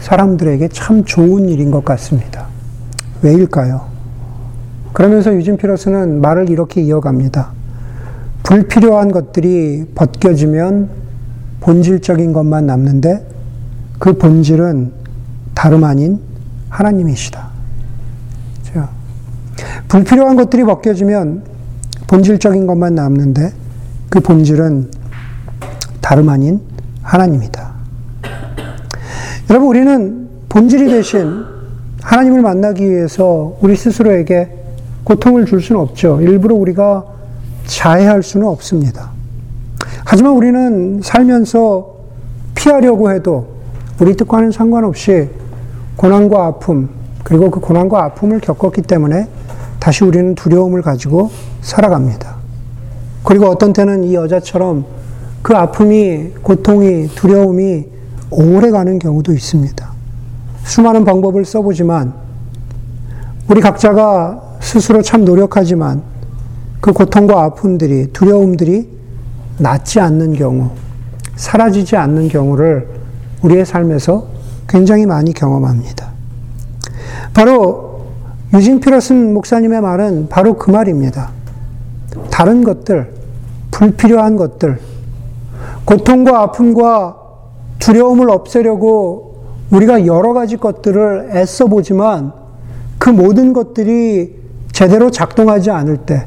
사람들에게 0.00 0.68
참 0.68 1.04
좋은 1.04 1.48
일인 1.48 1.70
것 1.70 1.84
같습니다. 1.84 2.46
왜일까요? 3.22 3.88
그러면서 4.92 5.34
유진 5.34 5.56
피러스는 5.56 6.20
말을 6.20 6.50
이렇게 6.50 6.80
이어갑니다. 6.80 7.50
불필요한 8.42 9.12
것들이 9.12 9.86
벗겨지면 9.94 10.88
본질적인 11.60 12.32
것만 12.32 12.66
남는데 12.66 13.26
그 13.98 14.16
본질은 14.16 14.92
다름 15.58 15.82
아닌 15.82 16.20
하나님이시다. 16.68 17.48
불필요한 19.88 20.36
것들이 20.36 20.62
벗겨지면 20.62 21.42
본질적인 22.06 22.68
것만 22.68 22.94
남는데 22.94 23.52
그 24.08 24.20
본질은 24.20 24.88
다름 26.00 26.28
아닌 26.28 26.60
하나님이다. 27.02 27.72
여러분, 29.50 29.68
우리는 29.68 30.28
본질이 30.48 30.90
대신 30.92 31.44
하나님을 32.02 32.40
만나기 32.40 32.88
위해서 32.88 33.56
우리 33.60 33.74
스스로에게 33.74 34.50
고통을 35.02 35.44
줄 35.44 35.60
수는 35.60 35.80
없죠. 35.80 36.20
일부러 36.20 36.54
우리가 36.54 37.04
자해할 37.66 38.22
수는 38.22 38.46
없습니다. 38.46 39.10
하지만 40.04 40.34
우리는 40.34 41.00
살면서 41.02 41.96
피하려고 42.54 43.10
해도 43.10 43.56
우리 43.98 44.14
뜻과는 44.14 44.52
상관없이 44.52 45.28
고난과 45.98 46.46
아픔, 46.46 46.88
그리고 47.24 47.50
그 47.50 47.58
고난과 47.58 48.04
아픔을 48.04 48.38
겪었기 48.38 48.82
때문에 48.82 49.28
다시 49.80 50.04
우리는 50.04 50.36
두려움을 50.36 50.80
가지고 50.80 51.30
살아갑니다. 51.60 52.36
그리고 53.24 53.46
어떤 53.46 53.72
때는 53.72 54.04
이 54.04 54.14
여자처럼 54.14 54.84
그 55.42 55.56
아픔이, 55.56 56.34
고통이, 56.40 57.08
두려움이 57.08 57.86
오래 58.30 58.70
가는 58.70 59.00
경우도 59.00 59.32
있습니다. 59.32 59.90
수많은 60.62 61.04
방법을 61.04 61.44
써보지만 61.44 62.14
우리 63.48 63.60
각자가 63.60 64.56
스스로 64.60 65.02
참 65.02 65.24
노력하지만 65.24 66.02
그 66.80 66.92
고통과 66.92 67.42
아픔들이, 67.42 68.12
두려움들이 68.12 68.88
낫지 69.58 69.98
않는 69.98 70.34
경우, 70.34 70.70
사라지지 71.34 71.96
않는 71.96 72.28
경우를 72.28 72.86
우리의 73.42 73.66
삶에서 73.66 74.37
굉장히 74.68 75.06
많이 75.06 75.32
경험합니다. 75.32 76.08
바로 77.34 77.88
유진 78.54 78.80
피러슨 78.80 79.34
목사님의 79.34 79.80
말은 79.80 80.28
바로 80.28 80.56
그 80.56 80.70
말입니다. 80.70 81.30
다른 82.30 82.64
것들, 82.64 83.12
불필요한 83.70 84.36
것들, 84.36 84.80
고통과 85.84 86.42
아픔과 86.42 87.16
두려움을 87.78 88.30
없애려고 88.30 89.44
우리가 89.70 90.06
여러 90.06 90.32
가지 90.32 90.56
것들을 90.56 91.30
애써 91.32 91.66
보지만 91.66 92.32
그 92.98 93.10
모든 93.10 93.52
것들이 93.52 94.36
제대로 94.72 95.10
작동하지 95.10 95.70
않을 95.70 95.98
때, 95.98 96.26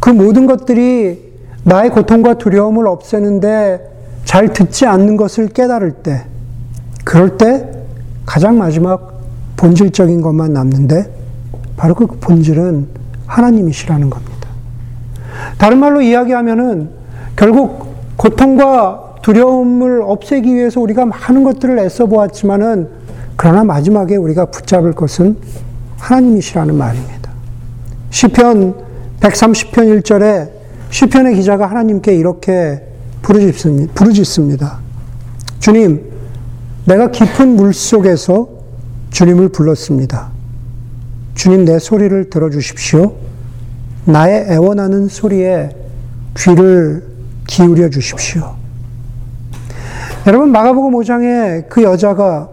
그 0.00 0.10
모든 0.10 0.46
것들이 0.46 1.32
나의 1.64 1.90
고통과 1.90 2.34
두려움을 2.34 2.86
없애는데 2.86 3.96
잘 4.24 4.52
듣지 4.52 4.86
않는 4.86 5.16
것을 5.16 5.48
깨달을 5.48 5.92
때, 6.02 6.24
그럴 7.04 7.36
때 7.38 7.75
가장 8.26 8.58
마지막 8.58 9.20
본질적인 9.56 10.20
것만 10.20 10.52
남는데 10.52 11.10
바로 11.76 11.94
그 11.94 12.06
본질은 12.06 12.88
하나님이시라는 13.26 14.10
겁니다. 14.10 14.48
다른 15.58 15.78
말로 15.78 16.00
이야기하면은 16.00 16.90
결국 17.36 17.94
고통과 18.16 19.14
두려움을 19.22 20.02
없애기 20.02 20.54
위해서 20.54 20.80
우리가 20.80 21.06
많은 21.06 21.44
것들을 21.44 21.78
애써 21.78 22.06
보았지만은 22.06 22.88
그러나 23.36 23.64
마지막에 23.64 24.16
우리가 24.16 24.46
붙잡을 24.46 24.92
것은 24.92 25.36
하나님이시라는 25.98 26.74
말입니다. 26.74 27.30
시편 28.10 28.74
130편 29.20 30.02
1절에 30.02 30.50
시편의 30.90 31.34
기자가 31.34 31.66
하나님께 31.66 32.14
이렇게 32.14 32.82
부르짖습니다. 33.22 34.78
주님, 35.58 36.15
내가 36.86 37.10
깊은 37.10 37.56
물 37.56 37.74
속에서 37.74 38.48
주님을 39.10 39.48
불렀습니다. 39.48 40.30
주님 41.34 41.64
내 41.64 41.78
소리를 41.78 42.30
들어주십시오. 42.30 43.14
나의 44.04 44.46
애원하는 44.48 45.08
소리에 45.08 45.70
귀를 46.36 47.04
기울여 47.46 47.90
주십시오. 47.90 48.54
여러분 50.26 50.50
마가복음 50.50 50.92
5장에 50.92 51.68
그 51.68 51.82
여자가 51.82 52.48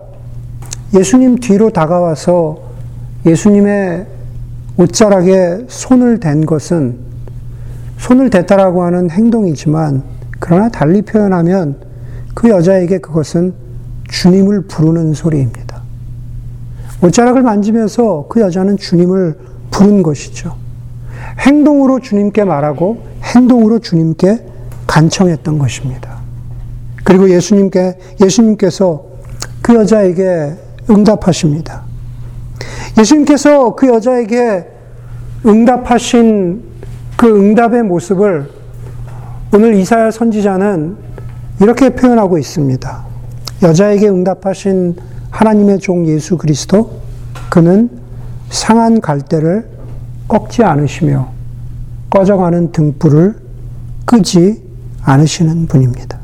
예수님 0.96 1.38
뒤로 1.38 1.69
다가와서 1.69 2.60
예수님의 3.26 4.06
옷자락에 4.78 5.65
손을 5.67 6.19
댄 6.19 6.46
것은 6.46 6.98
손을 7.98 8.30
댔다라고 8.30 8.84
하는 8.84 9.10
행동이지만 9.10 10.04
그러나 10.39 10.69
달리 10.69 11.04
표현하면 11.04 11.78
그 12.34 12.50
여자에게 12.50 12.98
그것은 12.98 13.62
주님을 14.10 14.62
부르는 14.68 15.13
소리입니다. 15.13 15.82
옷자락을 17.02 17.42
만지면서 17.42 18.28
그 18.30 18.42
여자는 18.42 18.78
주님을 18.78 19.38
부른 19.72 20.04
것이죠. 20.04 20.56
행동으로 21.39 22.00
주님께 22.00 22.44
말하고 22.44 23.04
행동으로 23.24 23.80
주님께 23.80 24.46
간청했던 24.88 25.58
것입니다. 25.58 26.18
그리고 27.04 27.30
예수님께, 27.30 27.98
예수님께서 28.22 29.06
그 29.62 29.76
여자에게 29.76 30.54
응답하십니다. 30.89 31.84
예수님께서 32.98 33.76
그 33.76 33.88
여자에게 33.88 34.68
응답하신 35.46 36.63
그 37.18 37.28
응답의 37.28 37.84
모습을 37.84 38.50
오늘 39.54 39.76
이사야 39.76 40.12
선지자는 40.12 40.98
이렇게 41.62 41.89
표현하고 41.89 42.38
있습니다. 42.38 43.12
여자에게 43.63 44.10
응답하신 44.10 44.97
하나님의 45.32 45.80
종 45.80 46.06
예수 46.06 46.38
그리스도, 46.38 46.99
그는 47.49 47.89
상한 48.49 48.99
갈대를 48.99 49.67
꺾지 50.28 50.63
않으시며 50.63 51.32
꺼져가는 52.10 52.71
등불을 52.71 53.36
끄지 54.06 54.62
않으시는 55.02 55.65
분입니다. 55.67 56.19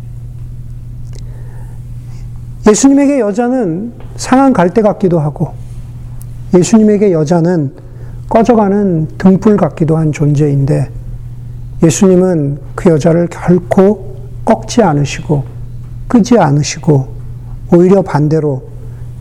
예수님에게 2.67 3.19
여자는 3.19 3.93
상한 4.15 4.54
갈대 4.54 4.82
같기도 4.82 5.19
하고 5.19 5.54
예수님에게 6.54 7.12
여자는 7.12 7.73
꺼져가는 8.30 9.08
등불 9.17 9.58
같기도 9.58 9.97
한 9.97 10.12
존재인데 10.12 10.91
예수님은 11.84 12.60
그 12.75 12.91
여자를 12.91 13.28
결코 13.28 14.17
꺾지 14.45 14.84
않으시고 14.84 15.43
끄지 16.08 16.38
않으시고 16.38 17.18
오히려 17.71 18.01
반대로 18.01 18.63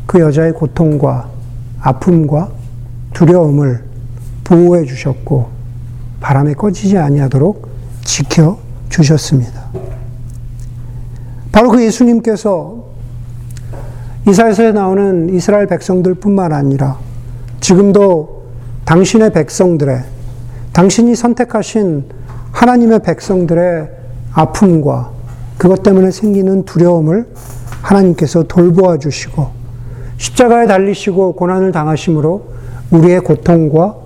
그 0.06 0.20
여자의 0.20 0.52
고통과 0.52 1.28
아픔과 1.80 2.50
두려움을 3.12 3.84
보호해 4.44 4.84
주셨고 4.84 5.48
바람에 6.20 6.54
꺼지지 6.54 6.96
아니하도록 6.96 7.68
지켜 8.04 8.58
주셨습니다. 8.88 9.66
바로 11.52 11.70
그 11.70 11.82
예수님께서 11.84 12.84
이사에서 14.26 14.72
나오는 14.72 15.34
이스라엘 15.34 15.66
백성들뿐만 15.66 16.52
아니라 16.52 16.98
지금도 17.60 18.44
당신의 18.84 19.32
백성들의 19.32 20.04
당신이 20.72 21.14
선택하신 21.14 22.04
하나님의 22.52 23.00
백성들의 23.00 23.90
아픔과 24.32 25.10
그것 25.58 25.82
때문에 25.82 26.10
생기는 26.10 26.64
두려움을 26.64 27.26
하나님께서 27.88 28.42
돌보아 28.42 28.98
주시고 28.98 29.48
십자가에 30.18 30.66
달리시고 30.66 31.32
고난을 31.34 31.72
당하심으로 31.72 32.48
우리의 32.90 33.20
고통과 33.20 33.96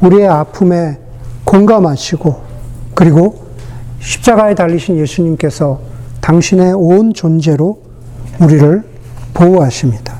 우리의 0.00 0.26
아픔에 0.26 0.98
공감하시고 1.44 2.40
그리고 2.94 3.46
십자가에 4.00 4.54
달리신 4.54 4.96
예수님께서 4.96 5.80
당신의 6.20 6.72
온 6.74 7.12
존재로 7.12 7.82
우리를 8.40 8.82
보호하십니다. 9.34 10.14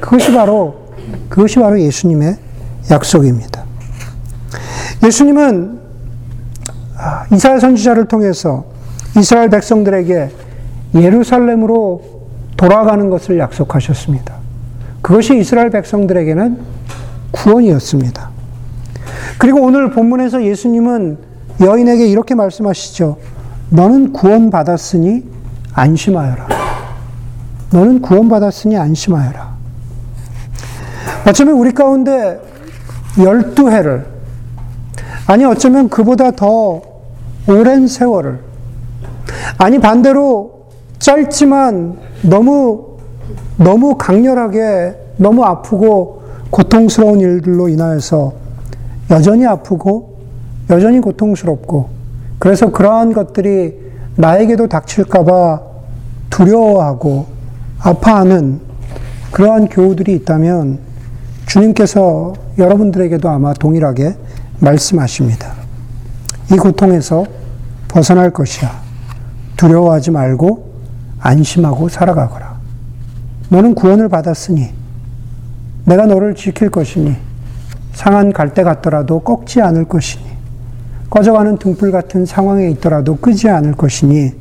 그것이 0.00 0.32
바로 0.32 0.88
그것이 1.28 1.58
바로 1.58 1.80
예수님의 1.80 2.36
약속입니다. 2.90 3.64
예수님은 5.04 5.78
아, 6.96 7.26
이스라엘 7.32 7.60
선지자를 7.60 8.06
통해서 8.06 8.64
이스라엘 9.16 9.48
백성들에게 9.48 10.30
예루살렘으로 10.94 12.17
돌아가는 12.58 13.08
것을 13.08 13.38
약속하셨습니다. 13.38 14.34
그것이 15.00 15.38
이스라엘 15.38 15.70
백성들에게는 15.70 16.58
구원이었습니다. 17.30 18.28
그리고 19.38 19.62
오늘 19.62 19.90
본문에서 19.92 20.44
예수님은 20.44 21.18
여인에게 21.60 22.06
이렇게 22.06 22.34
말씀하시죠. 22.34 23.16
너는 23.70 24.12
구원받았으니 24.12 25.24
안심하여라. 25.72 26.48
너는 27.72 28.02
구원받았으니 28.02 28.76
안심하여라. 28.76 29.56
어쩌면 31.26 31.54
우리 31.54 31.72
가운데 31.72 32.40
12해를 33.16 34.18
아니, 35.28 35.44
어쩌면 35.44 35.90
그보다 35.90 36.30
더 36.30 36.80
오랜 37.46 37.86
세월을, 37.86 38.40
아니, 39.58 39.78
반대로 39.78 40.70
짧지만 40.98 41.98
너무, 42.22 42.96
너무 43.56 43.96
강렬하게, 43.96 44.96
너무 45.16 45.44
아프고 45.44 46.22
고통스러운 46.50 47.20
일들로 47.20 47.68
인하여서 47.68 48.32
여전히 49.10 49.46
아프고, 49.46 50.18
여전히 50.70 51.00
고통스럽고, 51.00 51.88
그래서 52.38 52.70
그러한 52.70 53.12
것들이 53.12 53.78
나에게도 54.16 54.68
닥칠까봐 54.68 55.60
두려워하고 56.30 57.26
아파하는 57.80 58.60
그러한 59.30 59.68
교우들이 59.68 60.14
있다면 60.14 60.78
주님께서 61.46 62.34
여러분들에게도 62.58 63.28
아마 63.28 63.54
동일하게 63.54 64.16
말씀하십니다. 64.60 65.52
이 66.52 66.56
고통에서 66.56 67.24
벗어날 67.88 68.30
것이야. 68.30 68.70
두려워하지 69.56 70.10
말고 70.10 70.67
안심하고 71.20 71.88
살아가거라. 71.88 72.58
너는 73.50 73.74
구원을 73.74 74.08
받았으니 74.08 74.70
내가 75.84 76.06
너를 76.06 76.34
지킬 76.34 76.70
것이니 76.70 77.16
상한 77.92 78.32
갈대 78.32 78.62
같더라도 78.62 79.20
꺾지 79.20 79.60
않을 79.60 79.86
것이니 79.86 80.24
꺼져가는 81.10 81.56
등불 81.56 81.90
같은 81.90 82.26
상황에 82.26 82.68
있더라도 82.70 83.16
끄지 83.16 83.48
않을 83.48 83.72
것이니 83.72 84.32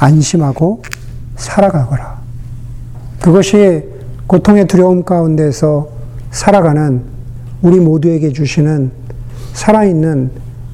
안심하고 0.00 0.82
살아가거라. 1.36 2.18
그것이 3.20 3.84
고통의 4.26 4.66
두려움 4.66 5.04
가운데서 5.04 5.88
살아가는 6.30 7.02
우리 7.62 7.80
모두에게 7.80 8.32
주시는 8.32 8.90
살아있는 9.54 10.30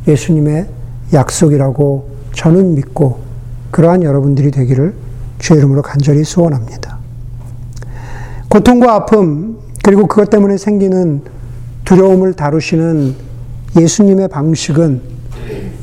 예수님의 0.09 0.67
약속이라고 1.13 2.09
저는 2.33 2.75
믿고 2.75 3.21
그러한 3.71 4.03
여러분들이 4.03 4.51
되기를 4.51 4.95
주의 5.45 5.59
이름으로 5.59 5.83
간절히 5.83 6.25
소원합니다. 6.25 6.97
고통과 8.49 8.95
아픔, 8.95 9.59
그리고 9.83 10.07
그것 10.07 10.31
때문에 10.31 10.57
생기는 10.57 11.21
두려움을 11.85 12.33
다루시는 12.33 13.15
예수님의 13.79 14.29
방식은 14.29 15.03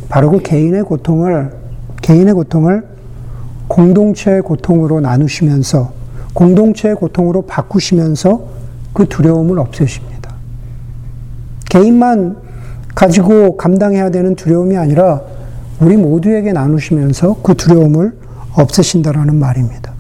바로 0.10 0.32
그 0.32 0.40
개인의 0.40 0.82
고통을, 0.82 1.52
개인의 2.02 2.34
고통을 2.34 2.88
공동체의 3.68 4.42
고통으로 4.42 5.00
나누시면서 5.00 5.94
공동체의 6.34 6.96
고통으로 6.96 7.44
바꾸시면서 7.44 8.44
그 8.94 9.08
두려움을 9.08 9.60
없애십니다. 9.60 10.34
개인만 11.70 12.38
가지고 12.96 13.58
감당해야 13.58 14.10
되는 14.10 14.34
두려움이 14.34 14.76
아니라 14.76 15.22
우리 15.80 15.98
모두에게 15.98 16.52
나누시면서 16.52 17.42
그 17.44 17.54
두려움을 17.54 18.22
없애신다라는 18.54 19.36
말입니다. 19.36 19.94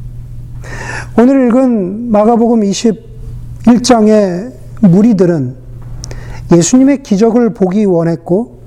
오늘 1.18 1.48
읽은 1.48 2.12
마가복음 2.12 2.62
21장의 2.62 4.54
무리들은 4.82 5.56
예수님의 6.52 7.04
기적을 7.04 7.54
보기 7.54 7.86
원했고 7.86 8.60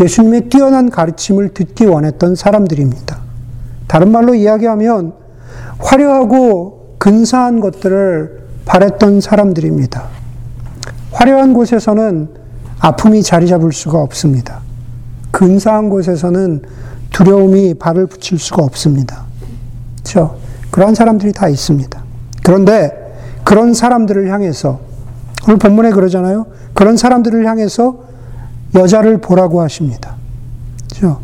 예수님의 0.00 0.48
뛰어난 0.48 0.90
가르침을 0.90 1.50
듣기 1.54 1.86
원했던 1.86 2.34
사람들입니다. 2.34 3.18
다른 3.86 4.12
말로 4.12 4.34
이야기하면 4.34 5.12
화려하고 5.78 6.96
근사한 6.98 7.60
것들을 7.60 8.38
바랬던 8.64 9.20
사람들입니다. 9.20 10.04
화려한 11.12 11.54
곳에서는 11.54 12.28
아픔이 12.80 13.22
자리 13.22 13.48
잡을 13.48 13.72
수가 13.72 14.00
없습니다. 14.00 14.60
근사한 15.30 15.88
곳에서는 15.90 16.62
두려움이 17.10 17.74
발을 17.74 18.06
붙일 18.06 18.38
수가 18.38 18.62
없습니다. 18.62 19.27
그렇죠? 20.08 20.36
그러한 20.70 20.94
사람들이 20.94 21.32
다 21.32 21.48
있습니다. 21.48 22.02
그런데 22.42 22.90
그런 23.44 23.74
사람들을 23.74 24.32
향해서 24.32 24.80
오늘 25.46 25.58
본문에 25.58 25.90
그러잖아요. 25.90 26.46
그런 26.72 26.96
사람들을 26.96 27.46
향해서 27.46 27.98
여자를 28.74 29.18
보라고 29.18 29.60
하십니다. 29.60 30.16
그렇죠? 30.88 31.20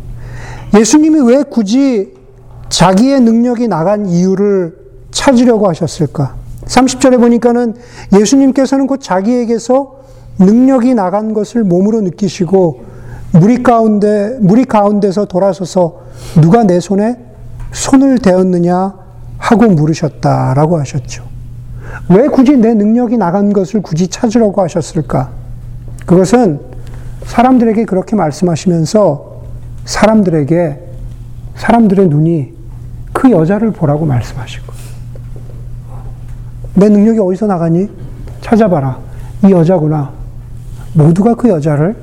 예수님이 0.77 1.21
왜 1.31 1.43
굳이 1.43 2.13
자기의 2.69 3.21
능력이 3.21 3.67
나간 3.67 4.05
이유를 4.05 4.75
찾으려고 5.11 5.67
하셨을까? 5.67 6.35
30절에 6.65 7.19
보니까는 7.19 7.75
예수님께서는 8.19 8.87
곧 8.87 8.99
자기에게서 9.01 9.95
능력이 10.39 10.93
나간 10.95 11.33
것을 11.33 11.63
몸으로 11.63 12.01
느끼시고 12.01 12.83
무리 13.31 13.63
가운데 13.63 14.37
무리 14.41 14.65
가운데서 14.65 15.25
돌아서서 15.25 16.01
누가 16.41 16.63
내 16.63 16.79
손에 16.79 17.24
손을 17.75 18.19
대었느냐 18.19 18.93
하고 19.37 19.67
물으셨다라고 19.67 20.79
하셨죠. 20.79 21.25
왜 22.09 22.27
굳이 22.27 22.55
내 22.55 22.73
능력이 22.73 23.17
나간 23.17 23.51
것을 23.51 23.81
굳이 23.81 24.07
찾으려고 24.07 24.61
하셨을까? 24.61 25.29
그것은 26.05 26.61
사람들에게 27.25 27.85
그렇게 27.85 28.15
말씀하시면서 28.15 29.41
사람들에게 29.83 30.79
사람들의 31.55 32.07
눈이 32.07 32.53
그 33.11 33.29
여자를 33.31 33.71
보라고 33.71 34.05
거예요. 34.65 34.81
내 36.75 36.89
능력이 36.89 37.19
어디서 37.19 37.45
나가니? 37.47 37.89
찾아봐라. 38.41 38.99
이 39.45 39.51
여자구나. 39.51 40.11
모두가 40.93 41.35
그 41.35 41.49
여자를 41.49 41.95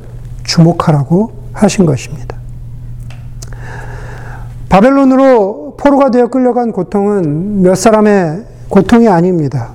주목하라고 0.45 1.33
하신 1.53 1.87
것입니다. 1.87 2.37
바벨론으로 4.69 5.62
포로가 5.77 6.11
되어 6.11 6.27
끌려간 6.29 6.73
고통은 6.73 7.63
몇 7.63 7.75
사람의 7.75 8.45
고통이 8.69 9.09
아닙니다. 9.09 9.73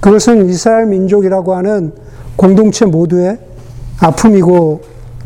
그것은 0.00 0.48
이스라엘 0.48 0.86
민족이라고 0.86 1.54
하는 1.54 1.92
공동체 2.36 2.86
모두의 2.86 3.38
아픔이고 4.00 4.80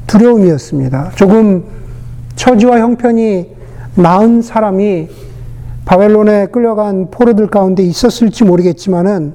두려움이었습니다. 0.06 1.12
조금 1.14 1.64
처지와 2.36 2.80
형편이 2.80 3.54
나은 3.94 4.42
사람이 4.42 5.08
바벨론에 5.84 6.46
끌려간 6.46 7.10
포로들 7.10 7.48
가운데 7.48 7.82
있었을지 7.82 8.44
모르겠지만은 8.44 9.34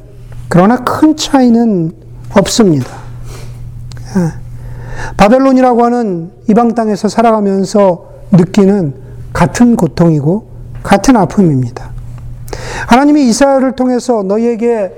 그러나 0.49 0.83
큰 0.83 1.15
차이는 1.15 1.93
없습니다. 2.35 2.87
예. 4.17 4.33
바벨론이라고 5.15 5.85
하는 5.85 6.31
이방 6.49 6.75
땅에서 6.75 7.07
살아가면서 7.07 8.09
느끼는 8.31 8.95
같은 9.31 9.75
고통이고 9.75 10.48
같은 10.83 11.15
아픔입니다. 11.15 11.89
하나님이 12.87 13.27
이스라엘을 13.29 13.73
통해서 13.73 14.23
너희에게 14.23 14.91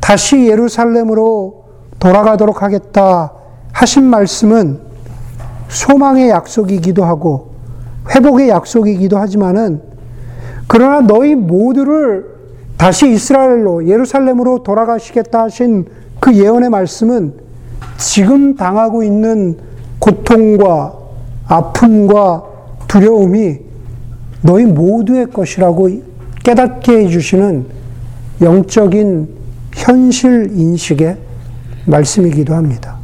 다시 0.00 0.46
예루살렘으로 0.46 1.64
돌아가도록 1.98 2.62
하겠다 2.62 3.32
하신 3.72 4.04
말씀은 4.04 4.80
소망의 5.68 6.30
약속이기도 6.30 7.04
하고 7.04 7.50
회복의 8.14 8.48
약속이기도 8.48 9.18
하지만은 9.18 9.82
그러나 10.66 11.00
너희 11.00 11.34
모두를 11.34 12.26
다시 12.76 13.10
이스라엘로 13.10 13.86
예루살렘으로 13.86 14.62
돌아가시겠다 14.62 15.42
하신 15.42 15.86
그 16.18 16.34
예언의 16.34 16.70
말씀은 16.70 17.34
지금 17.98 18.56
당하고 18.56 19.02
있는 19.02 19.58
고통과 19.98 20.94
아픔과 21.46 22.44
두려움이 22.88 23.69
너희 24.42 24.64
모두의 24.64 25.30
것이라고 25.30 25.90
깨닫게 26.42 27.04
해주시는 27.04 27.66
영적인 28.40 29.28
현실 29.74 30.50
인식의 30.52 31.16
말씀이기도 31.86 32.54
합니다. 32.54 32.96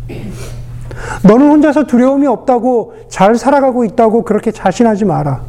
너는 1.23 1.51
혼자서 1.51 1.85
두려움이 1.85 2.27
없다고 2.27 2.95
잘 3.09 3.37
살아가고 3.37 3.85
있다고 3.85 4.23
그렇게 4.25 4.51
자신하지 4.51 5.05
마라. 5.05 5.43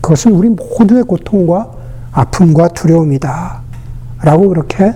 그것은 0.00 0.32
우리 0.32 0.48
모두의 0.48 1.04
고통과 1.04 1.70
아픔과 2.12 2.68
두려움이다. 2.68 3.62
라고 4.22 4.48
그렇게 4.48 4.94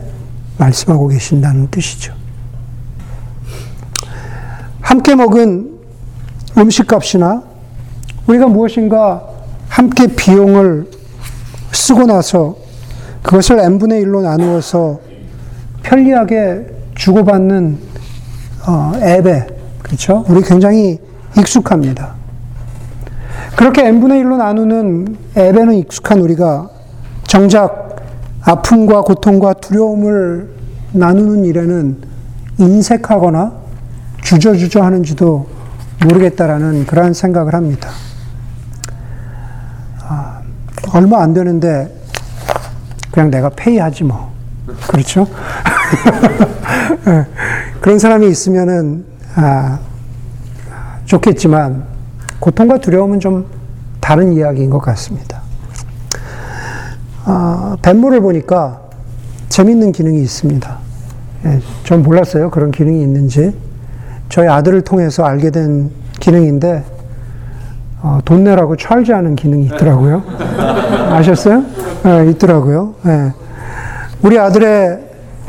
말씀하고 0.59 1.09
계신다는 1.09 1.69
뜻이죠. 1.71 2.15
함께 4.81 5.15
먹은 5.15 5.79
음식 6.57 6.87
값이나 6.87 7.43
우리가 8.27 8.47
무엇인가 8.49 9.23
함께 9.79 10.09
비용을 10.09 10.89
쓰고 11.71 12.07
나서 12.07 12.57
그것을 13.23 13.61
n분의 13.61 14.05
1로 14.05 14.23
나누어서 14.23 14.99
편리하게 15.85 16.67
주고받는 16.97 17.79
어, 18.67 18.93
앱에 18.97 19.47
그렇죠? 19.81 20.25
우리 20.29 20.43
굉장히 20.43 20.99
익숙합니다. 21.39 22.15
그렇게 23.55 23.87
n분의 23.87 24.25
1로 24.25 24.37
나누는 24.39 25.17
앱에는 25.37 25.75
익숙한 25.75 26.23
우리가 26.23 26.69
정작 27.29 28.03
아픔과 28.43 29.03
고통과 29.03 29.53
두려움을 29.53 30.49
나누는 30.91 31.45
일에는 31.45 31.99
인색하거나 32.59 33.53
주저주저 34.25 34.83
하는지도 34.83 35.47
모르겠다라는 36.03 36.85
그러한 36.87 37.15
생각을 37.15 37.55
합니다. 37.55 37.91
아, 40.89 40.99
얼마 40.99 41.23
안 41.23 41.35
되는데 41.35 41.95
그냥 43.11 43.31
내가 43.31 43.51
페이하지 43.51 44.05
뭐. 44.05 44.33
그렇죠? 44.89 45.27
예, 47.07 47.27
그런 47.81 47.99
사람이 47.99 48.29
있으면은 48.29 49.05
아, 49.35 49.79
좋겠지만 51.07 51.85
고통과 52.39 52.79
두려움은 52.79 53.21
좀 53.21 53.47
다른 54.01 54.33
이야기인 54.33 54.71
것 54.71 54.79
같습니다. 54.79 55.41
아, 57.25 57.77
뱃모를 57.83 58.21
보니까 58.21 58.81
재밌는 59.49 59.93
기능이 59.93 60.21
있습니다. 60.23 60.79
예, 61.47 61.61
전 61.85 62.03
몰랐어요. 62.03 62.51
그런 62.51 62.71
기능이 62.71 63.03
있는지. 63.03 63.57
저희 64.29 64.47
아들을 64.49 64.83
통해서 64.83 65.25
알게 65.25 65.51
된 65.51 65.91
기능인데, 66.21 66.85
어, 68.03 68.21
돈 68.25 68.45
내라고 68.45 68.77
charge하는 68.79 69.37
기능이 69.37 69.65
있더라고요. 69.67 70.23
아셨어요? 70.69 71.63
예, 72.07 72.31
있더라고요. 72.31 72.95
예. 73.07 73.33
우리 74.23 74.39
아들의, 74.39 74.99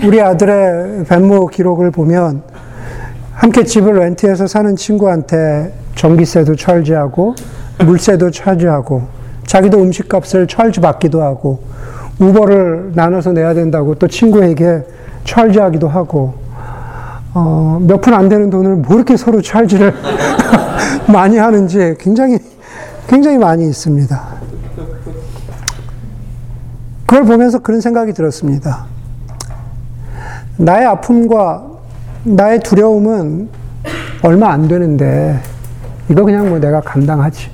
우리 0.04 0.22
아들의 0.22 1.06
뱃모 1.06 1.48
기록을 1.48 1.92
보면, 1.92 2.42
함께 3.34 3.64
집을 3.64 3.96
렌트해서 4.00 4.48
사는 4.48 4.76
친구한테 4.76 5.74
전기세도 5.96 6.56
charge하고, 6.56 7.36
물세도 7.86 8.32
charge하고, 8.32 9.04
자기도 9.46 9.80
음식값을 9.82 10.48
charge 10.50 10.82
받기도 10.82 11.22
하고, 11.22 11.60
우버를 12.20 12.92
나눠서 12.96 13.32
내야 13.32 13.54
된다고 13.54 13.96
또 13.96 14.08
친구에게 14.08 14.84
charge하기도 15.24 15.88
하고, 15.88 16.34
어, 17.34 17.80
몇 17.82 18.02
푼 18.02 18.14
안 18.14 18.28
되는 18.28 18.50
돈을 18.50 18.76
뭐 18.78 18.96
이렇게 18.96 19.16
서로 19.16 19.40
charge를 19.42 19.94
많이 21.08 21.38
하는지 21.38 21.96
굉장히, 22.00 22.40
굉장히 23.08 23.38
많이 23.38 23.64
있습니다. 23.68 24.39
그걸 27.10 27.26
보면서 27.26 27.58
그런 27.58 27.82
생각이 27.82 28.14
들었습니다. 28.14 28.86
나의 30.58 30.86
아픔과 30.86 31.66
나의 32.24 32.60
두려움은 32.60 33.50
얼마 34.22 34.52
안 34.52 34.68
되는데, 34.68 35.40
이거 36.08 36.24
그냥 36.24 36.50
뭐 36.50 36.60
내가 36.60 36.82
감당하지. 36.82 37.50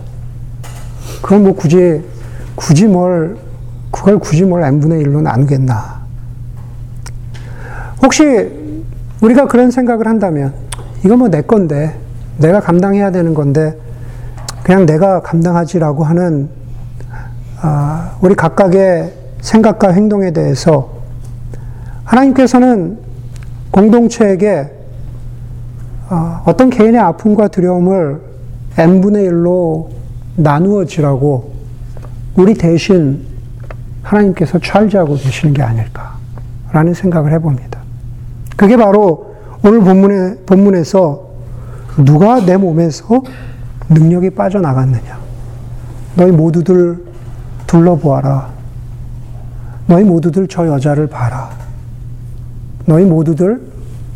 그건 1.22 1.44
뭐 1.44 1.56
굳이, 1.56 2.04
굳이 2.56 2.86
뭘, 2.86 3.38
그걸 3.92 4.20
굳이 4.20 4.44
뭘 4.44 4.62
n분의 4.62 5.02
1로 5.06 5.22
나누겠나. 5.22 6.02
혹시 8.04 8.52
우리가 9.22 9.48
그런 9.48 9.72
생각을 9.72 10.06
한다면, 10.06 10.54
이거 11.06 11.16
뭐 11.16 11.30
내 11.30 11.42
건데, 11.42 11.98
내가 12.40 12.60
감당해야 12.60 13.10
되는 13.10 13.34
건데, 13.34 13.80
그냥 14.64 14.86
내가 14.86 15.22
감당하지라고 15.22 16.04
하는, 16.04 16.50
아, 17.62 18.18
우리 18.20 18.36
각각의 18.36 19.24
생각과 19.46 19.92
행동에 19.92 20.32
대해서 20.32 20.90
하나님께서는 22.04 22.98
공동체에게 23.70 24.72
아, 26.10 26.42
어떤 26.46 26.70
개인의 26.72 27.00
아픔과 27.00 27.50
두려움을 27.50 28.22
n분의 28.78 29.30
1로 29.30 29.90
나누어 30.36 30.86
지라고 30.86 31.54
우리 32.36 32.56
대신 32.56 33.24
하나님께서 34.02 34.60
charge하고 34.62 35.16
계시는 35.16 35.54
게 35.54 35.62
아닐까라는 35.62 36.94
생각을 36.96 37.32
해봅니다. 37.34 37.80
그게 38.58 38.76
바로 38.78 39.36
오늘 39.64 39.80
본문에, 39.82 40.38
본문에서 40.46 41.30
누가 42.04 42.44
내 42.44 42.58
몸에서 42.58 43.24
능력이 43.90 44.32
빠져나갔느냐. 44.32 45.20
너희 46.16 46.32
모두들 46.32 47.04
둘러보아라. 47.68 48.55
너희 49.88 50.04
모두들 50.04 50.48
저 50.48 50.68
여자를 50.68 51.08
봐라. 51.08 51.50
너희 52.86 53.06
모두들 53.06 53.62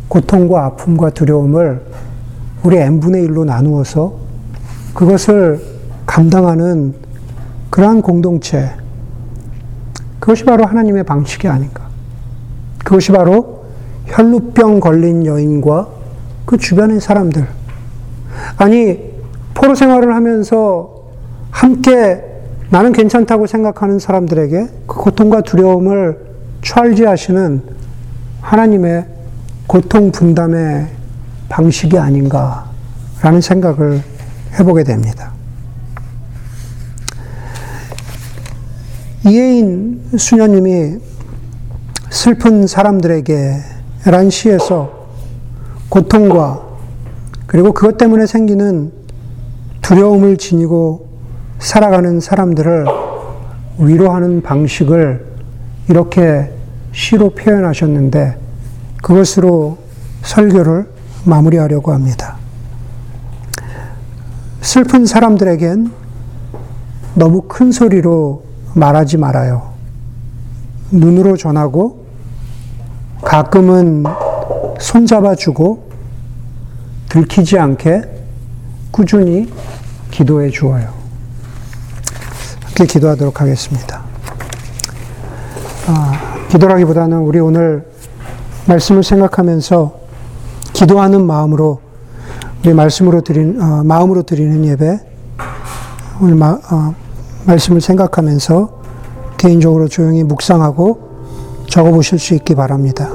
고통과 0.08 0.66
아픔과 0.66 1.10
두려움을 1.10 1.82
우리 2.62 2.76
n분의 2.78 3.26
1로 3.28 3.44
나누어서 3.44 4.14
그것을 4.94 5.60
감당하는 6.06 6.94
그러한 7.70 8.02
공동체. 8.02 8.70
그것이 10.18 10.44
바로 10.44 10.64
하나님의 10.66 11.04
방식이 11.04 11.46
아닌가. 11.48 11.88
그것이 12.84 13.12
바로 13.12 13.64
혈루병 14.06 14.80
걸린 14.80 15.24
여인과 15.24 15.88
그 16.44 16.58
주변의 16.58 17.00
사람들. 17.00 17.46
아니, 18.56 19.10
포로 19.54 19.74
생활을 19.74 20.14
하면서 20.14 21.04
함께 21.50 22.29
나는 22.70 22.92
괜찮다고 22.92 23.48
생각하는 23.48 23.98
사람들에게 23.98 24.68
그 24.86 24.96
고통과 24.96 25.40
두려움을 25.40 26.18
찰지하시는 26.62 27.62
하나님의 28.40 29.06
고통 29.66 30.12
분담의 30.12 30.86
방식이 31.48 31.98
아닌가라는 31.98 33.40
생각을 33.42 34.00
해보게 34.58 34.84
됩니다. 34.84 35.32
이혜인 39.26 40.10
수녀님이 40.16 40.98
슬픈 42.08 42.66
사람들에게 42.68 43.56
란 44.06 44.30
시에서 44.30 45.08
고통과 45.88 46.62
그리고 47.46 47.72
그것 47.72 47.98
때문에 47.98 48.26
생기는 48.26 48.92
두려움을 49.82 50.36
지니고 50.36 51.09
살아가는 51.60 52.20
사람들을 52.20 52.86
위로하는 53.78 54.42
방식을 54.42 55.26
이렇게 55.88 56.50
시로 56.92 57.30
표현하셨는데 57.30 58.36
그것으로 59.02 59.78
설교를 60.22 60.88
마무리하려고 61.24 61.92
합니다. 61.92 62.36
슬픈 64.62 65.04
사람들에겐 65.04 65.92
너무 67.14 67.42
큰 67.42 67.72
소리로 67.72 68.44
말하지 68.74 69.18
말아요. 69.18 69.70
눈으로 70.90 71.36
전하고 71.36 72.06
가끔은 73.22 74.04
손잡아 74.78 75.34
주고 75.34 75.90
들키지 77.10 77.58
않게 77.58 78.02
꾸준히 78.90 79.52
기도해 80.10 80.50
주어요. 80.50 80.99
함께 82.80 82.94
기도하도록 82.94 83.38
하겠습니다. 83.42 84.00
아, 85.86 86.46
기도라기보다는 86.48 87.18
우리 87.18 87.38
오늘 87.38 87.84
말씀을 88.66 89.02
생각하면서 89.02 89.94
기도하는 90.72 91.26
마음으로 91.26 91.80
우리 92.64 92.72
말씀으로 92.72 93.20
드린 93.20 93.60
어, 93.60 93.84
마음으로 93.84 94.22
드리는 94.22 94.64
예배 94.64 94.98
오늘 96.22 96.36
마, 96.36 96.52
어, 96.52 96.94
말씀을 97.44 97.82
생각하면서 97.82 98.80
개인적으로 99.36 99.86
조용히 99.86 100.24
묵상하고 100.24 101.66
적어 101.68 101.90
보실 101.90 102.18
수 102.18 102.32
있기 102.32 102.54
바랍니다. 102.54 103.10